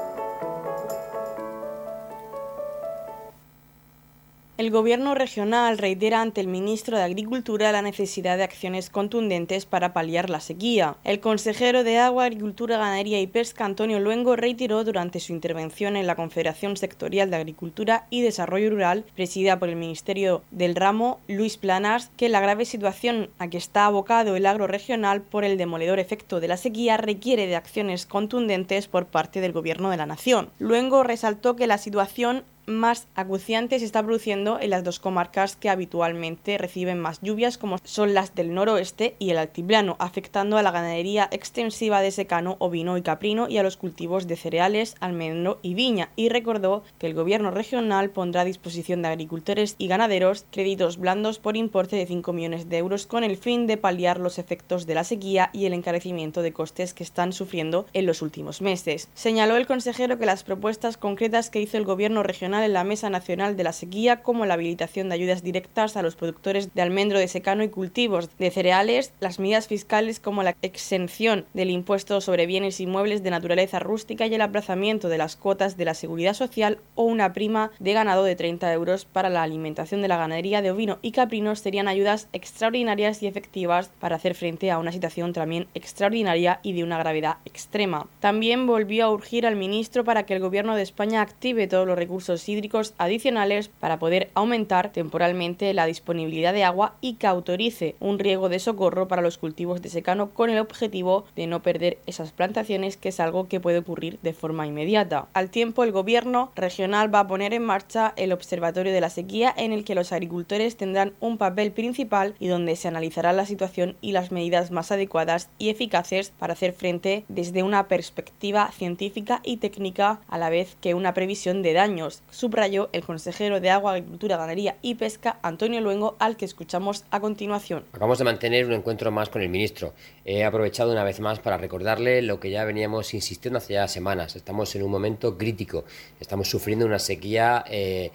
El 4.61 4.69
Gobierno 4.69 5.15
regional 5.15 5.79
reitera 5.79 6.21
ante 6.21 6.39
el 6.39 6.47
ministro 6.47 6.95
de 6.95 7.01
Agricultura 7.01 7.71
la 7.71 7.81
necesidad 7.81 8.37
de 8.37 8.43
acciones 8.43 8.91
contundentes 8.91 9.65
para 9.65 9.91
paliar 9.91 10.29
la 10.29 10.39
sequía. 10.39 10.97
El 11.03 11.19
consejero 11.19 11.83
de 11.83 11.97
Agua, 11.97 12.25
Agricultura, 12.25 12.77
Ganadería 12.77 13.19
y 13.19 13.25
Pesca, 13.25 13.65
Antonio 13.65 13.99
Luengo, 13.99 14.35
reiteró 14.35 14.83
durante 14.83 15.19
su 15.19 15.33
intervención 15.33 15.95
en 15.95 16.05
la 16.05 16.15
Confederación 16.15 16.77
Sectorial 16.77 17.31
de 17.31 17.37
Agricultura 17.37 18.05
y 18.11 18.21
Desarrollo 18.21 18.69
Rural, 18.69 19.03
presidida 19.15 19.57
por 19.57 19.67
el 19.67 19.77
Ministerio 19.77 20.43
del 20.51 20.75
Ramo, 20.75 21.19
Luis 21.27 21.57
Planas, 21.57 22.11
que 22.15 22.29
la 22.29 22.39
grave 22.39 22.65
situación 22.65 23.31
a 23.39 23.47
que 23.47 23.57
está 23.57 23.87
abocado 23.87 24.35
el 24.35 24.45
agro 24.45 24.67
regional 24.67 25.23
por 25.23 25.43
el 25.43 25.57
demoledor 25.57 25.97
efecto 25.97 26.39
de 26.39 26.49
la 26.49 26.57
sequía 26.57 26.97
requiere 26.97 27.47
de 27.47 27.55
acciones 27.55 28.05
contundentes 28.05 28.87
por 28.87 29.07
parte 29.07 29.41
del 29.41 29.53
Gobierno 29.53 29.89
de 29.89 29.97
la 29.97 30.05
Nación. 30.05 30.49
Luengo 30.59 31.01
resaltó 31.01 31.55
que 31.55 31.65
la 31.65 31.79
situación 31.79 32.43
más 32.71 33.07
acuciante 33.15 33.79
se 33.79 33.85
está 33.85 34.03
produciendo 34.03 34.59
en 34.59 34.69
las 34.69 34.83
dos 34.83 34.99
comarcas 34.99 35.55
que 35.55 35.69
habitualmente 35.69 36.57
reciben 36.57 36.99
más 36.99 37.21
lluvias, 37.21 37.57
como 37.57 37.77
son 37.83 38.13
las 38.13 38.35
del 38.35 38.53
noroeste 38.53 39.15
y 39.19 39.29
el 39.29 39.37
altiplano, 39.37 39.95
afectando 39.99 40.57
a 40.57 40.63
la 40.63 40.71
ganadería 40.71 41.27
extensiva 41.31 42.01
de 42.01 42.11
secano, 42.11 42.55
ovino 42.59 42.97
y 42.97 43.01
caprino 43.01 43.47
y 43.49 43.57
a 43.57 43.63
los 43.63 43.77
cultivos 43.77 44.27
de 44.27 44.35
cereales, 44.35 44.95
almendro 44.99 45.59
y 45.61 45.73
viña, 45.73 46.09
y 46.15 46.29
recordó 46.29 46.83
que 46.97 47.07
el 47.07 47.13
gobierno 47.13 47.51
regional 47.51 48.09
pondrá 48.09 48.41
a 48.41 48.45
disposición 48.45 49.01
de 49.01 49.09
agricultores 49.09 49.75
y 49.77 49.87
ganaderos 49.87 50.45
créditos 50.51 50.97
blandos 50.97 51.39
por 51.39 51.57
importe 51.57 51.95
de 51.95 52.05
5 52.05 52.33
millones 52.33 52.69
de 52.69 52.77
euros 52.77 53.05
con 53.05 53.23
el 53.23 53.37
fin 53.37 53.67
de 53.67 53.77
paliar 53.77 54.19
los 54.19 54.39
efectos 54.39 54.85
de 54.85 54.95
la 54.95 55.03
sequía 55.03 55.49
y 55.53 55.65
el 55.65 55.73
encarecimiento 55.73 56.41
de 56.41 56.53
costes 56.53 56.93
que 56.93 57.03
están 57.03 57.33
sufriendo 57.33 57.85
en 57.93 58.05
los 58.05 58.21
últimos 58.21 58.61
meses. 58.61 59.09
Señaló 59.13 59.55
el 59.55 59.67
consejero 59.67 60.17
que 60.17 60.25
las 60.25 60.43
propuestas 60.43 60.97
concretas 60.97 61.49
que 61.49 61.61
hizo 61.61 61.77
el 61.77 61.85
gobierno 61.85 62.23
regional 62.23 62.60
en 62.65 62.73
la 62.73 62.83
Mesa 62.83 63.09
Nacional 63.09 63.57
de 63.57 63.63
la 63.63 63.73
Sequía, 63.73 64.21
como 64.21 64.45
la 64.45 64.55
habilitación 64.55 65.09
de 65.09 65.15
ayudas 65.15 65.43
directas 65.43 65.97
a 65.97 66.01
los 66.01 66.15
productores 66.15 66.73
de 66.73 66.81
almendro 66.81 67.19
de 67.19 67.27
secano 67.27 67.63
y 67.63 67.69
cultivos 67.69 68.29
de 68.37 68.51
cereales, 68.51 69.13
las 69.19 69.39
medidas 69.39 69.67
fiscales 69.67 70.19
como 70.19 70.43
la 70.43 70.55
exención 70.61 71.45
del 71.53 71.69
impuesto 71.69 72.21
sobre 72.21 72.45
bienes 72.45 72.79
inmuebles 72.79 73.23
de 73.23 73.31
naturaleza 73.31 73.79
rústica 73.79 74.27
y 74.27 74.35
el 74.35 74.41
aplazamiento 74.41 75.09
de 75.09 75.17
las 75.17 75.35
cuotas 75.35 75.77
de 75.77 75.85
la 75.85 75.93
seguridad 75.93 76.33
social 76.33 76.79
o 76.95 77.03
una 77.03 77.33
prima 77.33 77.71
de 77.79 77.93
ganado 77.93 78.23
de 78.23 78.35
30 78.35 78.71
euros 78.73 79.05
para 79.05 79.29
la 79.29 79.43
alimentación 79.43 80.01
de 80.01 80.07
la 80.07 80.17
ganadería 80.17 80.61
de 80.61 80.71
ovino 80.71 80.99
y 81.01 81.11
caprinos 81.11 81.59
serían 81.59 81.87
ayudas 81.87 82.27
extraordinarias 82.33 83.21
y 83.23 83.27
efectivas 83.27 83.91
para 83.99 84.15
hacer 84.15 84.35
frente 84.35 84.71
a 84.71 84.79
una 84.79 84.91
situación 84.91 85.33
también 85.33 85.67
extraordinaria 85.73 86.59
y 86.63 86.73
de 86.73 86.83
una 86.83 86.97
gravedad 86.97 87.37
extrema. 87.45 88.07
También 88.19 88.67
volvió 88.67 89.05
a 89.05 89.11
urgir 89.11 89.45
al 89.45 89.55
ministro 89.55 90.03
para 90.03 90.23
que 90.23 90.33
el 90.33 90.39
Gobierno 90.39 90.75
de 90.75 90.83
España 90.83 91.21
active 91.21 91.67
todos 91.67 91.87
los 91.87 91.97
recursos 91.97 92.41
hídricos 92.51 92.93
adicionales 92.97 93.69
para 93.69 93.99
poder 93.99 94.29
aumentar 94.33 94.91
temporalmente 94.91 95.73
la 95.73 95.85
disponibilidad 95.85 96.53
de 96.53 96.63
agua 96.63 96.95
y 97.01 97.13
que 97.13 97.27
autorice 97.27 97.95
un 97.99 98.19
riego 98.19 98.49
de 98.49 98.59
socorro 98.59 99.07
para 99.07 99.21
los 99.21 99.37
cultivos 99.37 99.81
de 99.81 99.89
secano 99.89 100.31
con 100.31 100.49
el 100.49 100.59
objetivo 100.59 101.25
de 101.35 101.47
no 101.47 101.61
perder 101.61 101.97
esas 102.05 102.31
plantaciones, 102.31 102.97
que 102.97 103.09
es 103.09 103.19
algo 103.19 103.47
que 103.47 103.59
puede 103.59 103.79
ocurrir 103.79 104.19
de 104.21 104.33
forma 104.33 104.67
inmediata. 104.67 105.27
Al 105.33 105.49
tiempo, 105.49 105.83
el 105.83 105.91
gobierno 105.91 106.51
regional 106.55 107.13
va 107.13 107.21
a 107.21 107.27
poner 107.27 107.53
en 107.53 107.63
marcha 107.63 108.13
el 108.15 108.31
Observatorio 108.31 108.93
de 108.93 109.01
la 109.01 109.09
Sequía 109.09 109.53
en 109.55 109.71
el 109.71 109.83
que 109.83 109.95
los 109.95 110.11
agricultores 110.11 110.77
tendrán 110.77 111.13
un 111.19 111.37
papel 111.37 111.71
principal 111.71 112.35
y 112.39 112.47
donde 112.47 112.75
se 112.75 112.87
analizará 112.87 113.33
la 113.33 113.45
situación 113.45 113.95
y 114.01 114.11
las 114.11 114.31
medidas 114.31 114.71
más 114.71 114.91
adecuadas 114.91 115.49
y 115.57 115.69
eficaces 115.69 116.31
para 116.37 116.53
hacer 116.53 116.73
frente 116.73 117.23
desde 117.27 117.63
una 117.63 117.87
perspectiva 117.87 118.71
científica 118.71 119.41
y 119.43 119.57
técnica 119.57 120.21
a 120.27 120.37
la 120.37 120.49
vez 120.49 120.77
que 120.81 120.93
una 120.93 121.13
previsión 121.13 121.61
de 121.61 121.73
daños, 121.73 122.21
subrayó 122.31 122.89
el 122.93 123.03
consejero 123.05 123.59
de 123.59 123.69
Agua, 123.69 123.91
Agricultura, 123.91 124.37
Ganadería 124.37 124.77
y 124.81 124.95
Pesca, 124.95 125.37
Antonio 125.43 125.79
Luengo, 125.81 126.15
al 126.19 126.37
que 126.37 126.45
escuchamos 126.45 127.05
a 127.11 127.19
continuación. 127.19 127.85
Acabamos 127.91 128.17
de 128.17 128.23
mantener 128.23 128.65
un 128.65 128.73
encuentro 128.73 129.11
más 129.11 129.29
con 129.29 129.41
el 129.41 129.49
ministro. 129.49 129.93
He 130.25 130.43
aprovechado 130.43 130.91
una 130.91 131.03
vez 131.03 131.19
más 131.19 131.39
para 131.39 131.57
recordarle 131.57 132.21
lo 132.21 132.39
que 132.39 132.49
ya 132.49 132.65
veníamos 132.65 133.13
insistiendo 133.13 133.57
hace 133.59 133.73
ya 133.73 133.87
semanas. 133.87 134.35
Estamos 134.35 134.73
en 134.75 134.83
un 134.83 134.91
momento 134.91 135.37
crítico, 135.37 135.83
estamos 136.19 136.49
sufriendo 136.49 136.85
una 136.85 136.99
sequía. 136.99 137.63
Eh, 137.69 138.11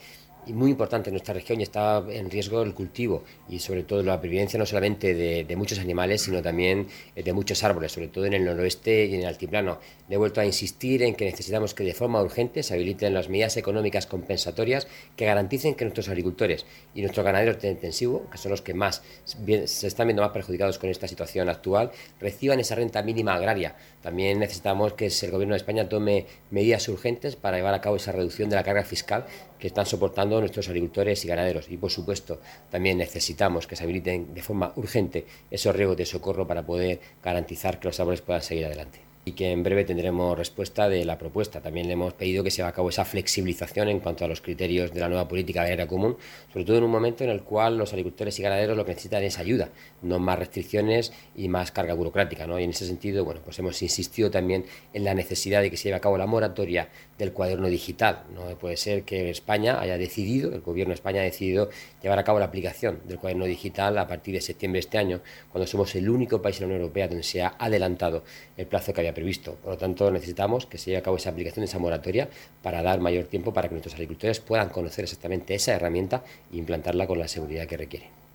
y 0.47 0.53
muy 0.53 0.71
importante 0.71 1.11
en 1.11 1.15
nuestra 1.15 1.35
región 1.35 1.61
y 1.61 1.65
está 1.65 2.05
en 2.09 2.31
riesgo 2.31 2.63
el 2.63 2.73
cultivo 2.73 3.25
y 3.49 3.59
sobre 3.59 3.83
todo 3.83 4.03
la 4.03 4.15
supervivencia 4.15 4.59
no 4.59 4.67
solamente 4.67 5.15
de, 5.15 5.57
muchos 5.57 5.79
animales, 5.79 6.23
sino 6.23 6.43
también 6.43 6.87
eh, 7.15 7.23
de 7.23 7.33
muchos 7.33 7.65
árboles, 7.65 7.93
sobre 7.93 8.09
todo 8.09 8.27
en 8.27 8.35
el 8.35 8.45
noroeste 8.45 9.07
y 9.07 9.15
en 9.15 9.21
el 9.21 9.27
altiplano. 9.27 9.79
he 10.09 10.17
vuelto 10.17 10.41
a 10.41 10.45
insistir 10.45 11.03
en 11.03 11.15
que 11.15 11.25
necesitamos 11.25 11.75
que 11.75 11.83
de 11.83 11.95
forma 11.95 12.23
urgente 12.23 12.63
se 12.63 12.75
habiliten 12.75 13.15
las 13.15 13.29
medidas 13.29 13.57
económicas 13.57 14.07
compensatorias 14.07 14.87
que 15.17 15.25
garanticen 15.25 15.75
que 15.75 15.85
nuestros 15.85 16.09
agricultores 16.09 16.67
y 16.95 17.01
nuestros 17.01 17.25
ganaderos 17.25 17.61
de 17.61 17.71
intensivo, 17.71 18.29
que 18.31 18.39
son 18.39 18.51
los 18.51 18.63
que 18.63 18.75
más 18.75 19.03
se 19.25 19.87
están 19.87 20.07
viendo 20.07 20.23
más 20.23 20.33
perjudicados 20.33 20.79
con 20.79 20.91
esta 20.91 21.09
situación 21.09 21.49
actual, 21.49 21.91
reciban 22.21 22.61
esa 22.61 22.75
renta 22.75 23.03
mínima 23.03 23.35
agraria. 23.35 23.77
También 24.03 24.39
necesitamos 24.39 24.93
que 24.93 25.07
el 25.07 25.31
gobierno 25.31 25.55
de 25.55 25.59
España 25.59 25.89
tome 25.89 26.27
medidas 26.51 26.89
urgentes 26.89 27.35
para 27.35 27.57
llevar 27.57 27.75
a 27.75 27.81
cabo 27.81 27.97
esa 27.97 28.13
reducción 28.13 28.51
de 28.51 28.57
la 28.57 28.63
carga 28.63 28.85
fiscal 28.85 29.27
que 29.59 29.67
están 29.69 29.87
soportando 29.87 30.41
nuestros 30.41 30.69
agricultores 30.69 31.25
y 31.25 31.29
ganaderos. 31.29 31.71
Y 31.71 31.77
por 31.77 31.91
supuesto, 31.91 32.41
también 32.71 32.99
necesitamos 32.99 33.67
que 33.67 33.77
se 33.77 33.85
habiliten 33.85 34.35
de 34.35 34.43
forma 34.43 34.73
urgente 34.77 35.27
esos 35.51 35.75
riegos 35.75 35.97
de 35.97 36.07
socorro 36.07 36.47
para 36.47 36.65
poder 36.65 37.01
garantizar 37.23 37.81
que 37.81 37.89
los 37.89 38.01
árboles 38.01 38.23
puedan 38.23 38.43
seguir 38.43 38.67
adelante 38.67 39.07
y 39.29 39.33
que 39.33 39.51
en 39.51 39.65
breve 39.65 39.83
tendremos 39.85 40.39
respuesta 40.39 40.89
de 40.89 41.05
la 41.05 41.19
propuesta. 41.19 41.61
También 41.61 41.89
le 41.89 41.95
hemos 41.95 42.15
pedido 42.15 42.45
que 42.45 42.53
se 42.53 42.63
haga 42.63 42.69
a 42.69 42.73
cabo 42.73 42.91
esa 42.91 43.05
flexibilización 43.05 43.89
en 43.89 43.99
cuanto 43.99 44.25
a 44.25 44.29
los 44.29 44.41
criterios 44.41 44.95
de 44.95 45.01
la 45.01 45.09
nueva 45.09 45.27
política 45.27 45.63
agraria 45.63 45.89
común, 45.89 46.17
sobre 46.53 46.65
todo 46.65 46.79
en 46.79 46.85
un 46.85 46.93
momento 46.93 47.25
en 47.25 47.31
el 47.31 47.43
cual 47.43 47.77
los 47.77 47.93
agricultores 47.93 48.39
y 48.39 48.43
ganaderos 48.43 48.77
lo 48.77 48.85
que 48.85 48.93
necesitan 48.93 49.25
es 49.25 49.41
ayuda, 49.41 49.71
no 50.01 50.21
más 50.21 50.39
restricciones 50.39 51.13
y 51.35 51.49
más 51.49 51.73
carga 51.73 51.95
burocrática. 51.95 52.47
¿no? 52.47 52.61
Y 52.61 52.63
en 52.63 52.71
ese 52.71 52.87
sentido, 52.87 53.25
bueno, 53.25 53.41
pues 53.45 53.59
hemos 53.59 53.83
insistido 53.83 54.31
también 54.31 54.65
en 54.95 55.03
la 55.03 55.13
necesidad 55.13 55.61
de 55.61 55.73
que 55.73 55.77
se 55.77 55.89
lleve 55.89 55.97
a 55.97 56.01
cabo 56.01 56.17
la 56.17 56.27
moratoria 56.27 56.89
del 57.19 57.33
cuaderno 57.33 57.69
digital. 57.69 58.25
No 58.35 58.43
puede 58.59 58.77
ser 58.77 59.05
que 59.05 59.31
España 59.31 59.81
haya 59.81 59.99
decidido, 59.99 60.53
el 60.53 60.61
gobierno 60.61 60.91
de 60.91 60.97
España 60.97 61.21
ha 61.21 61.25
decidido 61.25 61.71
llevar 62.03 62.19
a 62.19 62.25
cabo 62.25 62.39
la 62.39 62.47
aplicación 62.47 63.01
del 63.05 63.19
cuaderno 63.19 63.45
digital 63.45 63.99
a 63.99 64.07
partir 64.07 64.35
de 64.35 64.41
septiembre 64.41 64.79
de 64.79 64.81
este 64.81 64.99
año, 64.99 65.21
cuando 65.51 65.67
somos 65.67 65.95
el 65.95 66.09
único 66.09 66.43
país 66.43 66.57
en 66.57 66.63
la 66.63 66.67
Unión 66.67 66.83
Europea 66.83 67.09
donde 67.09 67.23
se 67.23 67.43
ha 67.43 67.55
adelantado 67.59 68.25
el 68.57 68.67
plazo 68.67 68.93
que 68.93 69.01
había 69.01 69.15
previsto. 69.15 69.55
Por 69.57 69.73
lo 69.73 69.79
tanto, 69.79 70.11
necesitamos 70.11 70.67
que 70.67 70.79
se 70.79 70.91
lleve 70.91 70.99
a 70.99 71.03
cabo 71.03 71.17
esa 71.17 71.31
aplicación, 71.31 71.65
esa 71.65 71.79
moratoria, 71.79 72.29
para 72.63 72.83
dar 72.83 73.01
mayor 73.01 73.25
tiempo 73.27 73.53
para 73.53 73.69
que 73.69 73.75
nuestros 73.75 73.95
agricultores 73.95 74.41
puedan 74.41 74.69
conocer 74.69 75.05
exactamente 75.05 75.55
esa 75.55 75.75
herramienta 75.75 76.25
e 76.53 76.57
implantarla 76.57 77.07
con 77.07 77.19
la 77.19 77.29
seguridad 77.29 77.67
que 77.67 77.77
requiere. 77.77 78.26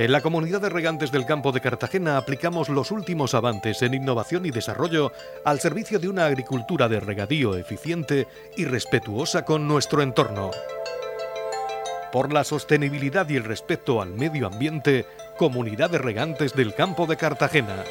En 0.00 0.12
la 0.12 0.22
comunidad 0.22 0.62
de 0.62 0.70
regantes 0.70 1.12
del 1.12 1.26
campo 1.26 1.52
de 1.52 1.60
Cartagena 1.60 2.16
aplicamos 2.16 2.70
los 2.70 2.90
últimos 2.90 3.34
avances 3.34 3.82
en 3.82 3.92
innovación 3.92 4.46
y 4.46 4.50
desarrollo 4.50 5.12
al 5.44 5.60
servicio 5.60 5.98
de 5.98 6.08
una 6.08 6.24
agricultura 6.24 6.88
de 6.88 7.00
regadío 7.00 7.54
eficiente 7.54 8.26
y 8.56 8.64
respetuosa 8.64 9.44
con 9.44 9.68
nuestro 9.68 10.00
entorno. 10.00 10.52
por 12.12 12.32
la 12.32 12.44
sostenibilidad 12.44 13.28
y 13.28 13.36
el 13.36 13.44
respeto 13.44 14.00
al 14.00 14.14
medio 14.14 14.46
ambiente, 14.46 15.04
Comunidad 15.36 15.90
de 15.90 15.98
Regantes 15.98 16.54
del 16.54 16.74
Campo 16.74 17.06
de 17.06 17.18
Cartagena. 17.18 17.84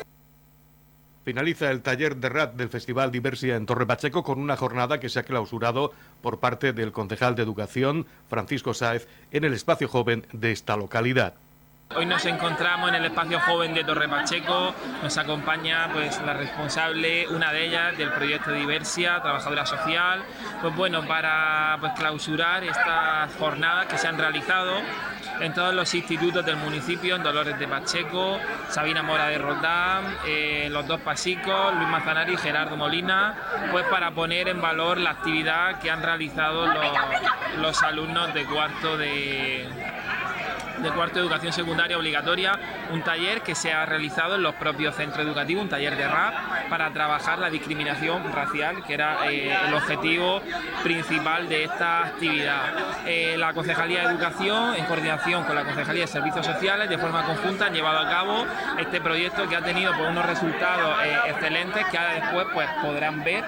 Finaliza 1.23 1.69
el 1.69 1.83
taller 1.83 2.15
de 2.17 2.29
RAT 2.29 2.55
del 2.55 2.69
Festival 2.69 3.11
Diversia 3.11 3.55
en 3.55 3.67
Torre 3.67 3.85
Pacheco 3.85 4.23
con 4.23 4.39
una 4.39 4.57
jornada 4.57 4.99
que 4.99 5.09
se 5.09 5.19
ha 5.19 5.23
clausurado 5.23 5.93
por 6.23 6.39
parte 6.39 6.73
del 6.73 6.91
concejal 6.91 7.35
de 7.35 7.43
Educación, 7.43 8.07
Francisco 8.27 8.73
Sáez, 8.73 9.07
en 9.31 9.43
el 9.43 9.53
espacio 9.53 9.87
joven 9.87 10.25
de 10.33 10.51
esta 10.51 10.75
localidad. 10.75 11.35
Hoy 11.95 12.05
nos 12.05 12.23
encontramos 12.25 12.89
en 12.89 12.95
el 12.95 13.05
espacio 13.05 13.39
joven 13.39 13.73
de 13.73 13.83
Torre 13.83 14.07
Pacheco, 14.07 14.75
nos 15.01 15.17
acompaña 15.17 15.89
pues 15.91 16.21
la 16.21 16.33
responsable, 16.33 17.27
una 17.29 17.51
de 17.51 17.65
ellas 17.65 17.97
del 17.97 18.11
proyecto 18.11 18.51
Diversia, 18.51 19.19
trabajadora 19.23 19.65
social, 19.65 20.21
pues 20.61 20.75
bueno, 20.75 21.07
para 21.07 21.77
pues, 21.79 21.93
clausurar 21.93 22.63
estas 22.63 23.33
jornadas 23.39 23.87
que 23.87 23.97
se 23.97 24.07
han 24.07 24.19
realizado 24.19 24.75
en 25.39 25.51
todos 25.55 25.73
los 25.73 25.91
institutos 25.95 26.45
del 26.45 26.57
municipio, 26.57 27.15
en 27.15 27.23
Dolores 27.23 27.57
de 27.57 27.67
Pacheco, 27.67 28.37
Sabina 28.69 29.01
Mora 29.01 29.25
de 29.25 29.39
Roldán, 29.39 30.15
eh, 30.27 30.67
los 30.69 30.85
dos 30.85 31.01
Pasicos, 31.01 31.73
Luis 31.73 31.87
Manzanari 31.87 32.35
y 32.35 32.37
Gerardo 32.37 32.77
Molina, 32.77 33.35
pues 33.71 33.83
para 33.85 34.11
poner 34.11 34.47
en 34.47 34.61
valor 34.61 34.99
la 34.99 35.09
actividad 35.09 35.79
que 35.79 35.89
han 35.89 36.03
realizado 36.03 36.67
los, 36.67 36.85
los 37.57 37.81
alumnos 37.81 38.31
de 38.35 38.45
cuarto 38.45 38.95
de 38.95 39.67
de 40.81 40.91
cuarto 40.91 41.19
educación 41.19 41.53
secundaria 41.53 41.97
obligatoria, 41.97 42.57
un 42.91 43.01
taller 43.01 43.41
que 43.41 43.55
se 43.55 43.71
ha 43.71 43.85
realizado 43.85 44.35
en 44.35 44.43
los 44.43 44.55
propios 44.55 44.95
centros 44.95 45.25
educativos, 45.25 45.63
un 45.63 45.69
taller 45.69 45.95
de 45.95 46.07
rap 46.07 46.33
para 46.69 46.91
trabajar 46.91 47.39
la 47.39 47.49
discriminación 47.49 48.31
racial, 48.31 48.83
que 48.83 48.93
era 48.93 49.29
eh, 49.29 49.53
el 49.67 49.73
objetivo 49.73 50.41
principal 50.83 51.49
de 51.49 51.65
esta 51.65 52.05
actividad. 52.05 52.73
Eh, 53.05 53.35
la 53.37 53.53
Concejalía 53.53 54.01
de 54.01 54.13
Educación, 54.13 54.75
en 54.75 54.85
coordinación 54.85 55.43
con 55.43 55.55
la 55.55 55.63
Concejalía 55.63 56.01
de 56.01 56.07
Servicios 56.07 56.45
Sociales, 56.45 56.89
de 56.89 56.97
forma 56.97 57.23
conjunta 57.23 57.65
han 57.65 57.73
llevado 57.73 57.99
a 57.99 58.09
cabo 58.09 58.45
este 58.79 59.01
proyecto 59.01 59.47
que 59.47 59.55
ha 59.55 59.61
tenido 59.61 59.93
pues, 59.95 60.09
unos 60.09 60.25
resultados 60.25 60.95
eh, 61.03 61.17
excelentes 61.27 61.85
que 61.87 61.97
ahora 61.97 62.13
después 62.13 62.47
pues, 62.53 62.69
podrán 62.81 63.23
ver 63.23 63.43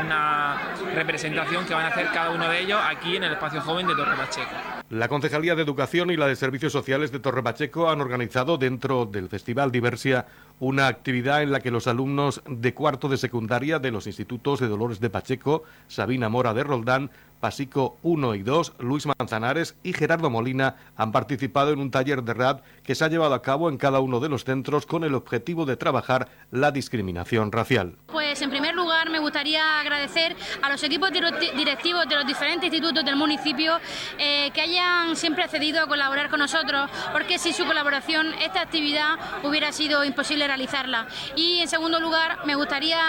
una 0.00 0.56
representación 0.94 1.64
que 1.66 1.74
van 1.74 1.86
a 1.86 1.88
hacer 1.88 2.08
cada 2.12 2.30
uno 2.30 2.48
de 2.48 2.60
ellos 2.60 2.80
aquí 2.86 3.16
en 3.16 3.24
el 3.24 3.32
espacio 3.32 3.60
joven 3.60 3.86
de 3.86 3.94
Torre 3.94 4.16
Pacheco. 4.16 4.79
La 4.90 5.06
Concejalía 5.06 5.54
de 5.54 5.62
Educación 5.62 6.10
y 6.10 6.16
la 6.16 6.26
de 6.26 6.34
Servicios 6.34 6.72
Sociales 6.72 7.12
de 7.12 7.20
Torre 7.20 7.44
Pacheco 7.44 7.88
han 7.88 8.00
organizado 8.00 8.58
dentro 8.58 9.06
del 9.06 9.28
Festival 9.28 9.70
Diversia 9.70 10.26
una 10.60 10.86
actividad 10.86 11.42
en 11.42 11.50
la 11.50 11.60
que 11.60 11.70
los 11.70 11.86
alumnos 11.86 12.42
de 12.46 12.74
cuarto 12.74 13.08
de 13.08 13.16
secundaria 13.16 13.78
de 13.78 13.90
los 13.90 14.06
institutos 14.06 14.60
de 14.60 14.68
Dolores 14.68 15.00
de 15.00 15.10
Pacheco, 15.10 15.64
Sabina 15.88 16.28
Mora 16.28 16.54
de 16.54 16.62
Roldán, 16.62 17.10
Pasico 17.40 17.96
1 18.02 18.34
y 18.34 18.42
2, 18.42 18.74
Luis 18.80 19.06
Manzanares 19.06 19.74
y 19.82 19.94
Gerardo 19.94 20.28
Molina 20.28 20.76
han 20.96 21.10
participado 21.10 21.72
en 21.72 21.80
un 21.80 21.90
taller 21.90 22.22
de 22.22 22.34
rap 22.34 22.62
que 22.84 22.94
se 22.94 23.04
ha 23.04 23.08
llevado 23.08 23.34
a 23.34 23.40
cabo 23.40 23.70
en 23.70 23.78
cada 23.78 24.00
uno 24.00 24.20
de 24.20 24.28
los 24.28 24.44
centros 24.44 24.84
con 24.84 25.04
el 25.04 25.14
objetivo 25.14 25.64
de 25.64 25.78
trabajar 25.78 26.28
la 26.50 26.70
discriminación 26.70 27.50
racial. 27.50 27.96
Pues 28.08 28.42
en 28.42 28.50
primer 28.50 28.74
lugar 28.74 29.08
me 29.08 29.18
gustaría 29.18 29.80
agradecer 29.80 30.36
a 30.60 30.68
los 30.68 30.82
equipos 30.82 31.10
directivos 31.10 32.06
de 32.08 32.14
los 32.14 32.26
diferentes 32.26 32.70
institutos 32.70 33.04
del 33.04 33.16
municipio 33.16 33.78
eh, 34.18 34.50
que 34.52 34.60
hayan 34.60 35.16
siempre 35.16 35.44
accedido 35.44 35.82
a 35.82 35.86
colaborar 35.86 36.28
con 36.28 36.40
nosotros, 36.40 36.90
porque 37.12 37.38
sin 37.38 37.54
su 37.54 37.64
colaboración 37.64 38.34
esta 38.34 38.60
actividad 38.60 39.18
hubiera 39.42 39.72
sido 39.72 40.04
imposible 40.04 40.46
realizarla. 40.50 41.06
Y 41.36 41.60
en 41.60 41.68
segundo 41.68 42.00
lugar 42.00 42.44
me 42.44 42.56
gustaría 42.56 43.00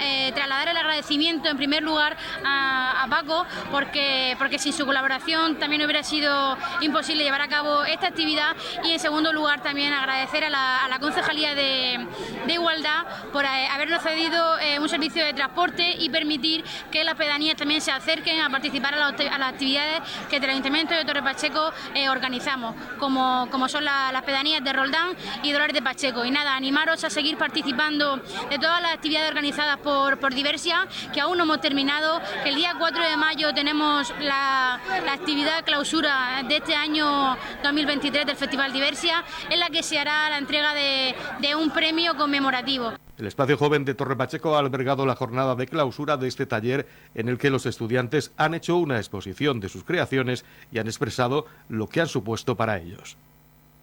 eh, 0.00 0.32
trasladar 0.34 0.68
el 0.68 0.76
agradecimiento 0.76 1.48
en 1.48 1.56
primer 1.56 1.82
lugar 1.82 2.16
a, 2.44 3.06
Paco 3.08 3.46
porque, 3.70 4.36
porque 4.38 4.58
sin 4.58 4.74
su 4.74 4.84
colaboración 4.84 5.58
también 5.58 5.82
hubiera 5.82 6.02
sido 6.02 6.58
imposible 6.82 7.24
llevar 7.24 7.40
a 7.40 7.48
cabo 7.48 7.84
esta 7.84 8.08
actividad 8.08 8.54
y 8.84 8.90
en 8.90 8.98
segundo 8.98 9.32
lugar 9.32 9.62
también 9.62 9.94
agradecer 9.94 10.44
a 10.44 10.50
la, 10.50 10.98
Concejalía 11.00 11.54
de, 11.54 12.06
Igualdad 12.48 13.06
por 13.32 13.44
eh, 13.44 13.68
habernos 13.70 14.02
cedido 14.02 14.58
eh, 14.58 14.80
un 14.80 14.88
servicio 14.88 15.24
de 15.24 15.32
transporte 15.32 15.94
y 15.96 16.10
permitir 16.10 16.64
que 16.90 17.04
las 17.04 17.14
pedanías 17.14 17.56
también 17.56 17.80
se 17.80 17.92
acerquen 17.92 18.40
a 18.40 18.50
participar 18.50 18.94
a, 18.94 18.98
las 19.38 19.48
actividades 19.48 20.02
que 20.28 20.36
el 20.36 20.50
Ayuntamiento 20.50 20.94
de 20.94 21.04
Torre 21.04 21.22
Pacheco 21.22 21.72
organizamos, 22.10 22.74
como, 22.98 23.48
como 23.50 23.68
son 23.68 23.84
las 23.84 24.22
pedanías 24.24 24.62
de 24.64 24.72
Roldán 24.72 25.10
y 25.44 25.52
Dolores 25.52 25.74
de 25.74 25.82
Pacheco. 25.82 26.24
Y 26.24 26.30
nada, 26.32 26.58
animaros 26.88 27.04
a 27.04 27.10
seguir 27.10 27.36
participando 27.36 28.16
de 28.16 28.58
todas 28.58 28.80
las 28.80 28.94
actividades 28.94 29.28
organizadas 29.28 29.78
por, 29.78 30.18
por 30.18 30.34
Diversia, 30.34 30.88
que 31.12 31.20
aún 31.20 31.36
no 31.36 31.44
hemos 31.44 31.60
terminado, 31.60 32.20
el 32.44 32.54
día 32.54 32.74
4 32.78 33.08
de 33.08 33.16
mayo 33.16 33.52
tenemos 33.54 33.68
tenemos 33.68 34.14
la, 34.20 34.80
actividad 35.12 35.62
clausura 35.64 36.42
de 36.48 36.56
este 36.56 36.74
año 36.74 37.36
2023 37.62 38.24
del 38.24 38.36
Festival 38.36 38.72
Diversia, 38.72 39.24
en 39.50 39.60
la 39.60 39.68
que 39.68 39.82
se 39.82 39.98
hará 39.98 40.30
la 40.30 40.38
entrega 40.38 40.72
de, 40.72 41.14
de 41.40 41.54
un 41.54 41.70
premio 41.70 42.16
conmemorativo. 42.16 42.94
El 43.18 43.26
Espacio 43.26 43.58
Joven 43.58 43.84
de 43.84 43.94
Torre 43.94 44.16
Pacheco 44.16 44.56
ha 44.56 44.60
albergado 44.60 45.04
la 45.04 45.16
jornada 45.16 45.54
de 45.54 45.66
clausura 45.66 46.16
de 46.16 46.28
este 46.28 46.46
taller 46.46 46.86
en 47.14 47.28
el 47.28 47.36
que 47.36 47.50
los 47.50 47.66
estudiantes 47.66 48.32
han 48.38 48.54
hecho 48.54 48.76
una 48.78 48.96
exposición 48.96 49.60
de 49.60 49.68
sus 49.68 49.84
creaciones 49.84 50.46
y 50.72 50.78
han 50.78 50.86
expresado 50.86 51.44
lo 51.68 51.88
que 51.88 52.00
han 52.00 52.08
supuesto 52.08 52.56
para 52.56 52.78
ellos. 52.78 53.18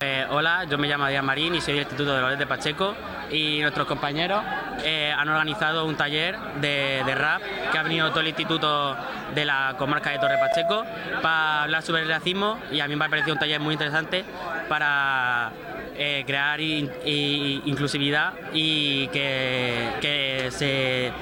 Eh, 0.02 0.26
hola, 0.30 0.66
yo 0.66 0.78
me 0.78 0.90
llamo 0.90 1.08
Díaz 1.08 1.24
Marín 1.24 1.56
y 1.56 1.62
soy 1.62 1.76
del 1.76 1.84
Instituto 1.84 2.14
de 2.14 2.18
Valores 2.18 2.38
de 2.38 2.46
Pacheco 2.46 2.94
y 3.32 3.62
nuestros 3.62 3.88
compañeros 3.88 4.44
eh, 4.84 5.14
han 5.18 5.30
organizado 5.30 5.86
un 5.86 5.96
taller 5.96 6.38
de, 6.60 7.02
rap 7.16 7.42
que 7.72 7.78
ha 7.78 7.84
venido 7.84 8.10
todo 8.10 8.20
el 8.20 8.28
instituto 8.28 8.94
de 9.34 9.46
la 9.46 9.76
comarca 9.80 10.10
de 10.10 10.20
Torre 10.20 10.38
Pacheco 10.38 10.84
para 11.22 11.64
hablar 11.64 11.82
sobre 11.82 12.02
el 12.02 12.10
racismo 12.10 12.60
y 12.74 12.82
a 12.82 12.90
mí 12.90 12.96
me 12.98 13.06
ha 13.06 13.10
parecido 13.10 13.36
un 13.36 13.40
taller 13.40 13.62
muy 13.62 13.72
interesante 13.72 14.26
para 14.68 15.54
eh, 15.96 16.26
crear 16.28 16.60
inclusividad 16.60 18.34
y 18.54 19.08
que, 19.08 20.50
se 20.52 21.14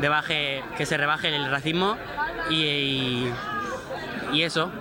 debaje, 0.00 0.64
que 0.76 0.84
se 0.84 0.96
rebaje 0.96 1.32
el 1.32 1.48
racismo 1.48 1.96
y, 2.50 3.28
y 4.32 4.42
eso, 4.42 4.72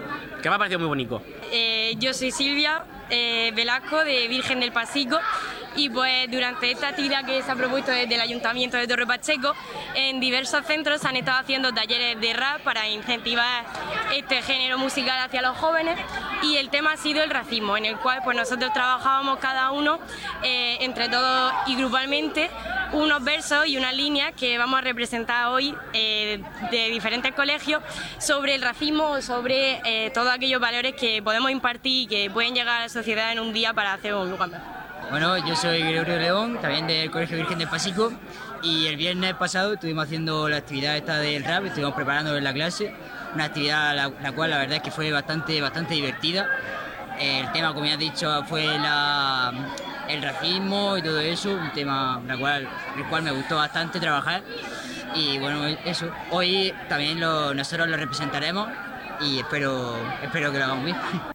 que 0.42 0.50
me 0.50 0.56
ha 0.56 0.58
parecido 0.58 0.80
muy 0.80 0.88
bonito. 0.88 1.22
yo 2.00 2.12
soy 2.12 2.32
Silvia, 2.32 2.86
eh, 3.10 3.52
Velasco 3.56 4.04
de 4.04 4.28
Virgen 4.28 4.60
del 4.60 4.72
Pasico 4.72 5.20
y 5.76 5.90
pues 5.90 6.30
durante 6.32 6.72
esta 6.72 6.90
actividad 6.90 7.26
que 7.26 7.42
se 7.42 7.52
ha 7.52 7.56
propuesto 7.56 7.92
desde 7.92 8.16
el 8.16 8.22
Ayuntamiento 8.22 8.78
de 8.78 8.88
Torre 8.88 9.06
Pacheco, 9.06 9.54
en 9.94 10.20
diversos 10.20 10.66
centros 10.66 11.02
se 11.02 11.08
han 11.08 11.16
estado 11.16 11.40
haciendo 11.40 11.74
talleres 11.74 12.20
de 12.20 12.34
rap 12.34 12.62
para 12.62 12.88
incentivar 12.90 13.66
este 14.14 14.42
género 14.42 14.78
musical 14.78 15.20
hacia 15.20 15.42
los 15.42 15.58
jóvenes 15.58 15.98
y 16.42 16.58
el 16.58 16.70
tema 16.70 16.94
ha 16.94 16.98
sido 16.98 17.24
el 17.24 17.30
racismo, 17.30 17.78
en 17.78 17.86
el 17.86 17.98
cual 17.98 18.22
pues 18.24 18.38
nosotros 18.38 18.72
trabajábamos 18.74 19.40
cada 19.40 19.72
uno 19.72 20.00
eh, 20.44 20.78
entre 20.82 21.10
todos 21.10 21.54
y 21.68 21.76
grupalmente 21.76 22.50
unos 22.94 23.24
versos 23.24 23.68
y 23.68 23.78
unas 23.78 23.96
líneas 23.96 24.34
que 24.34 24.58
vamos 24.58 24.80
a 24.80 24.82
representar 24.82 25.48
hoy 25.48 25.76
eh, 25.94 26.42
de 26.72 26.90
diferentes 26.90 27.34
colegios 27.34 27.84
sobre 28.20 28.56
el 28.56 28.62
racismo 28.62 29.22
sobre 29.22 29.82
eh, 29.86 30.12
todos 30.12 30.32
aquellos 30.32 30.62
valores 30.62 30.96
que 30.96 31.22
podemos 31.22 31.52
impartir 31.52 32.04
y 32.04 32.08
que 32.08 32.30
pueden 32.30 32.54
llegar 32.54 32.78
a 32.78 32.84
la 32.84 32.90
sociedad 32.90 33.32
en 33.32 33.40
un 33.40 33.54
día 33.54 33.74
para 33.74 33.94
hacer 33.94 34.14
un 34.14 34.30
lugar 34.30 34.50
mejor. 34.50 34.75
Bueno, 35.10 35.38
yo 35.46 35.56
soy 35.56 35.82
Gregorio 35.82 36.18
León, 36.18 36.58
también 36.60 36.88
del 36.88 37.12
Colegio 37.12 37.38
Virgen 37.38 37.60
del 37.60 37.68
Pasico, 37.68 38.12
y 38.64 38.88
el 38.88 38.98
viernes 38.98 39.36
pasado 39.36 39.74
estuvimos 39.74 40.06
haciendo 40.06 40.50
la 40.50 40.58
actividad 40.58 40.98
esta 40.98 41.20
del 41.20 41.44
rap, 41.44 41.66
estuvimos 41.66 41.94
preparando 41.94 42.36
en 42.36 42.44
la 42.44 42.54
clase, 42.54 42.94
una 43.34 43.46
actividad 43.46 43.96
la, 43.96 44.32
cual 44.32 44.50
la 44.50 44.58
verdad 44.58 44.78
es 44.78 44.82
que 44.82 44.92
fue 44.92 45.12
bastante, 45.12 45.62
bastante 45.62 45.94
divertida. 45.94 46.50
El 47.20 47.52
tema, 47.52 47.74
como 47.74 47.86
ya 47.86 47.94
has 47.94 48.00
dicho, 48.00 48.44
fue 48.46 48.66
el 48.66 50.22
racismo 50.22 50.98
y 50.98 51.02
todo 51.04 51.20
eso, 51.20 51.52
un 51.52 51.72
tema 51.72 52.22
la 52.28 52.38
cual, 52.38 52.68
el 52.98 53.06
cual 53.06 53.24
me 53.24 53.32
gustó 53.32 53.58
bastante 53.58 54.00
trabajar. 54.00 54.42
Y 55.14 55.38
bueno, 55.38 55.66
eso, 55.86 56.10
hoy 56.32 56.74
también 56.90 57.20
nosotros 57.20 57.88
lo 57.88 57.96
representaremos 57.96 58.68
y 59.22 59.40
espero, 59.40 59.96
espero 60.22 60.52
que 60.52 60.58
lo 60.58 60.66
hagamos 60.66 60.86
bien. 60.86 60.98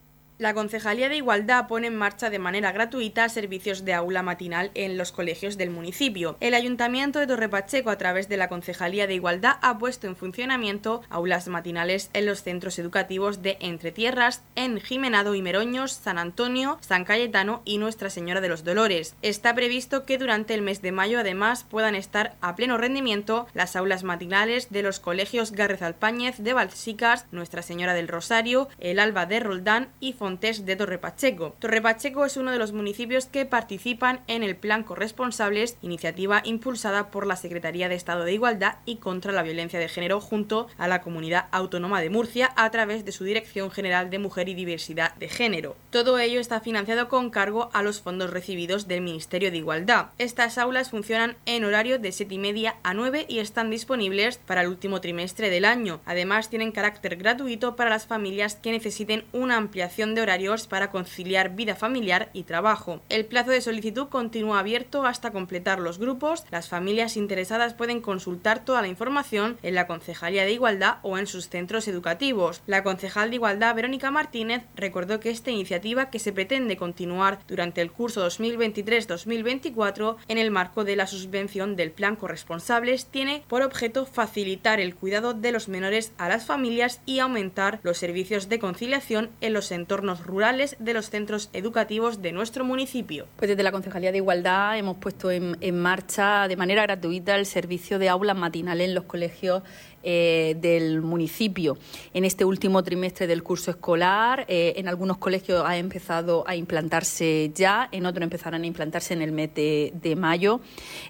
La 0.41 0.55
Concejalía 0.55 1.07
de 1.07 1.17
Igualdad 1.17 1.67
pone 1.67 1.85
en 1.85 1.95
marcha 1.95 2.31
de 2.31 2.39
manera 2.39 2.71
gratuita 2.71 3.29
servicios 3.29 3.85
de 3.85 3.93
aula 3.93 4.23
matinal 4.23 4.71
en 4.73 4.97
los 4.97 5.11
colegios 5.11 5.55
del 5.55 5.69
municipio. 5.69 6.35
El 6.39 6.55
Ayuntamiento 6.55 7.19
de 7.19 7.27
Torrepacheco, 7.27 7.91
a 7.91 7.99
través 7.99 8.27
de 8.27 8.37
la 8.37 8.49
Concejalía 8.49 9.05
de 9.05 9.13
Igualdad, 9.13 9.57
ha 9.61 9.77
puesto 9.77 10.07
en 10.07 10.15
funcionamiento 10.15 11.03
aulas 11.11 11.47
matinales 11.47 12.09
en 12.13 12.25
los 12.25 12.41
centros 12.41 12.79
educativos 12.79 13.43
de 13.43 13.57
Entre 13.59 13.91
Tierras, 13.91 14.41
en 14.55 14.81
Jimenado 14.81 15.35
y 15.35 15.43
Meroños, 15.43 15.91
San 15.91 16.17
Antonio, 16.17 16.79
San 16.81 17.05
Cayetano 17.05 17.61
y 17.63 17.77
Nuestra 17.77 18.09
Señora 18.09 18.41
de 18.41 18.49
los 18.49 18.63
Dolores. 18.63 19.13
Está 19.21 19.53
previsto 19.53 20.05
que 20.05 20.17
durante 20.17 20.55
el 20.55 20.63
mes 20.63 20.81
de 20.81 20.91
mayo, 20.91 21.19
además, 21.19 21.67
puedan 21.69 21.93
estar 21.93 22.33
a 22.41 22.55
pleno 22.55 22.79
rendimiento 22.79 23.45
las 23.53 23.75
aulas 23.75 24.03
matinales 24.03 24.71
de 24.71 24.81
los 24.81 24.99
colegios 24.99 25.51
Gárrez 25.51 25.83
Alpáñez 25.83 26.39
de 26.39 26.53
Balsicas, 26.53 27.27
Nuestra 27.31 27.61
Señora 27.61 27.93
del 27.93 28.07
Rosario, 28.07 28.69
el 28.79 28.97
Alba 28.97 29.27
de 29.27 29.39
Roldán 29.39 29.89
y 29.99 30.13
Fontana 30.13 30.30
Montes 30.31 30.65
de 30.65 30.77
Torre 30.77 30.97
Pacheco. 30.97 31.57
Torre 31.59 31.81
Pacheco 31.81 32.23
es 32.23 32.37
uno 32.37 32.51
de 32.51 32.57
los 32.57 32.71
municipios 32.71 33.25
que 33.25 33.45
participan 33.45 34.21
en 34.27 34.43
el 34.43 34.55
Plan 34.55 34.83
Corresponsables, 34.83 35.75
iniciativa 35.81 36.41
impulsada 36.45 37.11
por 37.11 37.27
la 37.27 37.35
Secretaría 37.35 37.89
de 37.89 37.95
Estado 37.95 38.23
de 38.23 38.31
Igualdad 38.31 38.75
y 38.85 38.95
contra 38.95 39.33
la 39.33 39.43
Violencia 39.43 39.77
de 39.77 39.89
Género 39.89 40.21
junto 40.21 40.69
a 40.77 40.87
la 40.87 41.01
Comunidad 41.01 41.47
Autónoma 41.51 41.99
de 41.99 42.09
Murcia 42.09 42.53
a 42.55 42.71
través 42.71 43.03
de 43.03 43.11
su 43.11 43.25
Dirección 43.25 43.71
General 43.71 44.09
de 44.09 44.19
Mujer 44.19 44.47
y 44.47 44.53
Diversidad 44.53 45.13
de 45.15 45.27
Género. 45.27 45.75
Todo 45.89 46.17
ello 46.17 46.39
está 46.39 46.61
financiado 46.61 47.09
con 47.09 47.29
cargo 47.29 47.69
a 47.73 47.83
los 47.83 47.99
fondos 47.99 48.29
recibidos 48.29 48.87
del 48.87 49.01
Ministerio 49.01 49.51
de 49.51 49.57
Igualdad. 49.57 50.11
Estas 50.17 50.57
aulas 50.57 50.91
funcionan 50.91 51.35
en 51.45 51.65
horario 51.65 51.99
de 51.99 52.13
7 52.13 52.35
y 52.35 52.37
media 52.37 52.77
a 52.83 52.93
9 52.93 53.25
y 53.27 53.39
están 53.39 53.69
disponibles 53.69 54.37
para 54.37 54.61
el 54.61 54.69
último 54.69 55.01
trimestre 55.01 55.49
del 55.49 55.65
año. 55.65 55.99
Además, 56.05 56.49
tienen 56.49 56.71
carácter 56.71 57.17
gratuito 57.17 57.75
para 57.75 57.89
las 57.89 58.07
familias 58.07 58.55
que 58.55 58.71
necesiten 58.71 59.25
una 59.33 59.57
ampliación 59.57 60.15
de 60.15 60.20
horarios 60.21 60.67
para 60.67 60.91
conciliar 60.91 61.55
vida 61.55 61.75
familiar 61.75 62.29
y 62.33 62.43
trabajo. 62.43 63.01
El 63.09 63.25
plazo 63.25 63.51
de 63.51 63.61
solicitud 63.61 64.07
continúa 64.09 64.59
abierto 64.59 65.05
hasta 65.05 65.31
completar 65.31 65.79
los 65.79 65.99
grupos. 65.99 66.45
Las 66.51 66.69
familias 66.69 67.17
interesadas 67.17 67.73
pueden 67.73 68.01
consultar 68.01 68.63
toda 68.63 68.81
la 68.81 68.87
información 68.87 69.57
en 69.63 69.75
la 69.75 69.87
Concejalía 69.87 70.43
de 70.43 70.53
Igualdad 70.53 70.97
o 71.03 71.17
en 71.17 71.27
sus 71.27 71.49
centros 71.49 71.87
educativos. 71.87 72.61
La 72.67 72.83
concejal 72.83 73.29
de 73.29 73.35
Igualdad, 73.35 73.75
Verónica 73.75 74.11
Martínez, 74.11 74.63
recordó 74.75 75.19
que 75.19 75.29
esta 75.29 75.51
iniciativa, 75.51 76.09
que 76.09 76.19
se 76.19 76.33
pretende 76.33 76.77
continuar 76.77 77.39
durante 77.47 77.81
el 77.81 77.91
curso 77.91 78.25
2023-2024 78.27 80.17
en 80.27 80.37
el 80.37 80.51
marco 80.51 80.83
de 80.83 80.95
la 80.95 81.07
subvención 81.07 81.75
del 81.75 81.91
Plan 81.91 82.15
Corresponsables, 82.15 83.05
tiene 83.05 83.43
por 83.47 83.61
objeto 83.61 84.05
facilitar 84.05 84.79
el 84.79 84.95
cuidado 84.95 85.33
de 85.33 85.51
los 85.51 85.67
menores 85.67 86.11
a 86.17 86.29
las 86.29 86.45
familias 86.45 87.01
y 87.05 87.19
aumentar 87.19 87.79
los 87.83 87.97
servicios 87.97 88.49
de 88.49 88.59
conciliación 88.59 89.29
en 89.41 89.53
los 89.53 89.71
entornos 89.71 90.10
rurales 90.19 90.75
de 90.79 90.93
los 90.93 91.09
centros 91.09 91.49
educativos 91.53 92.21
de 92.21 92.31
nuestro 92.31 92.65
municipio. 92.65 93.27
Pues 93.37 93.49
desde 93.49 93.63
la 93.63 93.71
Concejalía 93.71 94.11
de 94.11 94.17
Igualdad 94.17 94.77
hemos 94.77 94.97
puesto 94.97 95.31
en, 95.31 95.57
marcha 95.75 96.47
de 96.47 96.57
manera 96.57 96.83
gratuita 96.83 97.35
el 97.35 97.45
servicio 97.45 97.97
de 97.99 98.09
aulas 98.09 98.37
matinales 98.37 98.89
en 98.89 98.95
los 98.95 99.05
colegios 99.05 99.63
eh, 100.03 100.55
del 100.59 101.01
municipio. 101.01 101.77
En 102.13 102.25
este 102.25 102.43
último 102.45 102.83
trimestre 102.83 103.27
del 103.27 103.43
curso 103.43 103.71
escolar, 103.71 104.45
eh, 104.47 104.73
en 104.77 104.87
algunos 104.87 105.17
colegios 105.17 105.63
ha 105.65 105.77
empezado 105.77 106.43
a 106.47 106.55
implantarse 106.55 107.51
ya, 107.55 107.87
en 107.91 108.05
otros 108.05 108.23
empezarán 108.23 108.63
a 108.63 108.67
implantarse 108.67 109.13
en 109.13 109.21
el 109.21 109.31
mes 109.31 109.53
de, 109.53 110.15
mayo. 110.17 110.59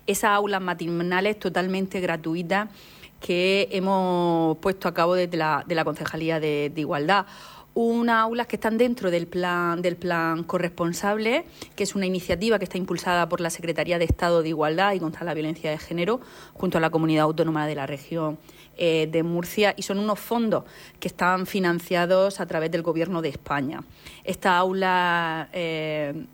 Esas 0.06 0.32
aulas 0.32 0.62
matinales 0.62 1.40
totalmente 1.40 2.00
gratuitas 2.00 2.70
que 3.20 3.68
hemos 3.72 4.58
puesto 4.58 4.88
a 4.88 4.94
cabo 4.94 5.16
desde 5.16 5.38
la, 5.38 5.64
de 5.66 5.76
la 5.76 5.84
Concejalía 5.84 6.40
de 6.40 6.72
Igualdad 6.76 7.26
unas 7.74 8.18
aulas 8.18 8.48
que 8.48 8.58
están 8.58 8.78
dentro 8.78 9.12
del 9.12 9.28
plan 9.28 9.82
del 9.82 9.96
plan 9.96 10.44
corresponsable, 10.44 11.46
que 11.76 11.84
es 11.84 11.96
una 11.96 12.06
iniciativa 12.06 12.60
que 12.60 12.66
está 12.66 12.78
impulsada 12.78 13.30
por 13.30 13.40
la 13.40 13.50
Secretaría 13.50 13.98
de 13.98 14.06
Estado 14.06 14.42
de 14.42 14.50
Igualdad 14.50 14.94
y 14.94 15.00
contra 15.00 15.26
la 15.26 15.34
Violencia 15.34 15.72
de 15.72 15.78
Género, 15.78 16.20
junto 16.54 16.78
a 16.78 16.82
la 16.82 16.90
Comunidad 16.90 17.24
Autónoma 17.24 17.68
de 17.68 17.76
la 17.76 17.88
Región 17.88 18.38
eh, 18.78 19.08
de 19.12 19.24
Murcia 19.24 19.74
y 19.78 19.84
son 19.84 20.00
unos 20.00 20.20
fondos 20.20 20.64
que 21.00 21.08
están 21.08 21.46
financiados 21.46 22.40
a 22.40 22.46
través 22.46 22.72
del 22.72 22.82
Gobierno 22.82 23.22
de 23.22 23.30
España. 23.30 23.84
Estas 24.24 24.54
aulas 24.54 25.48
eh, 25.54 26.26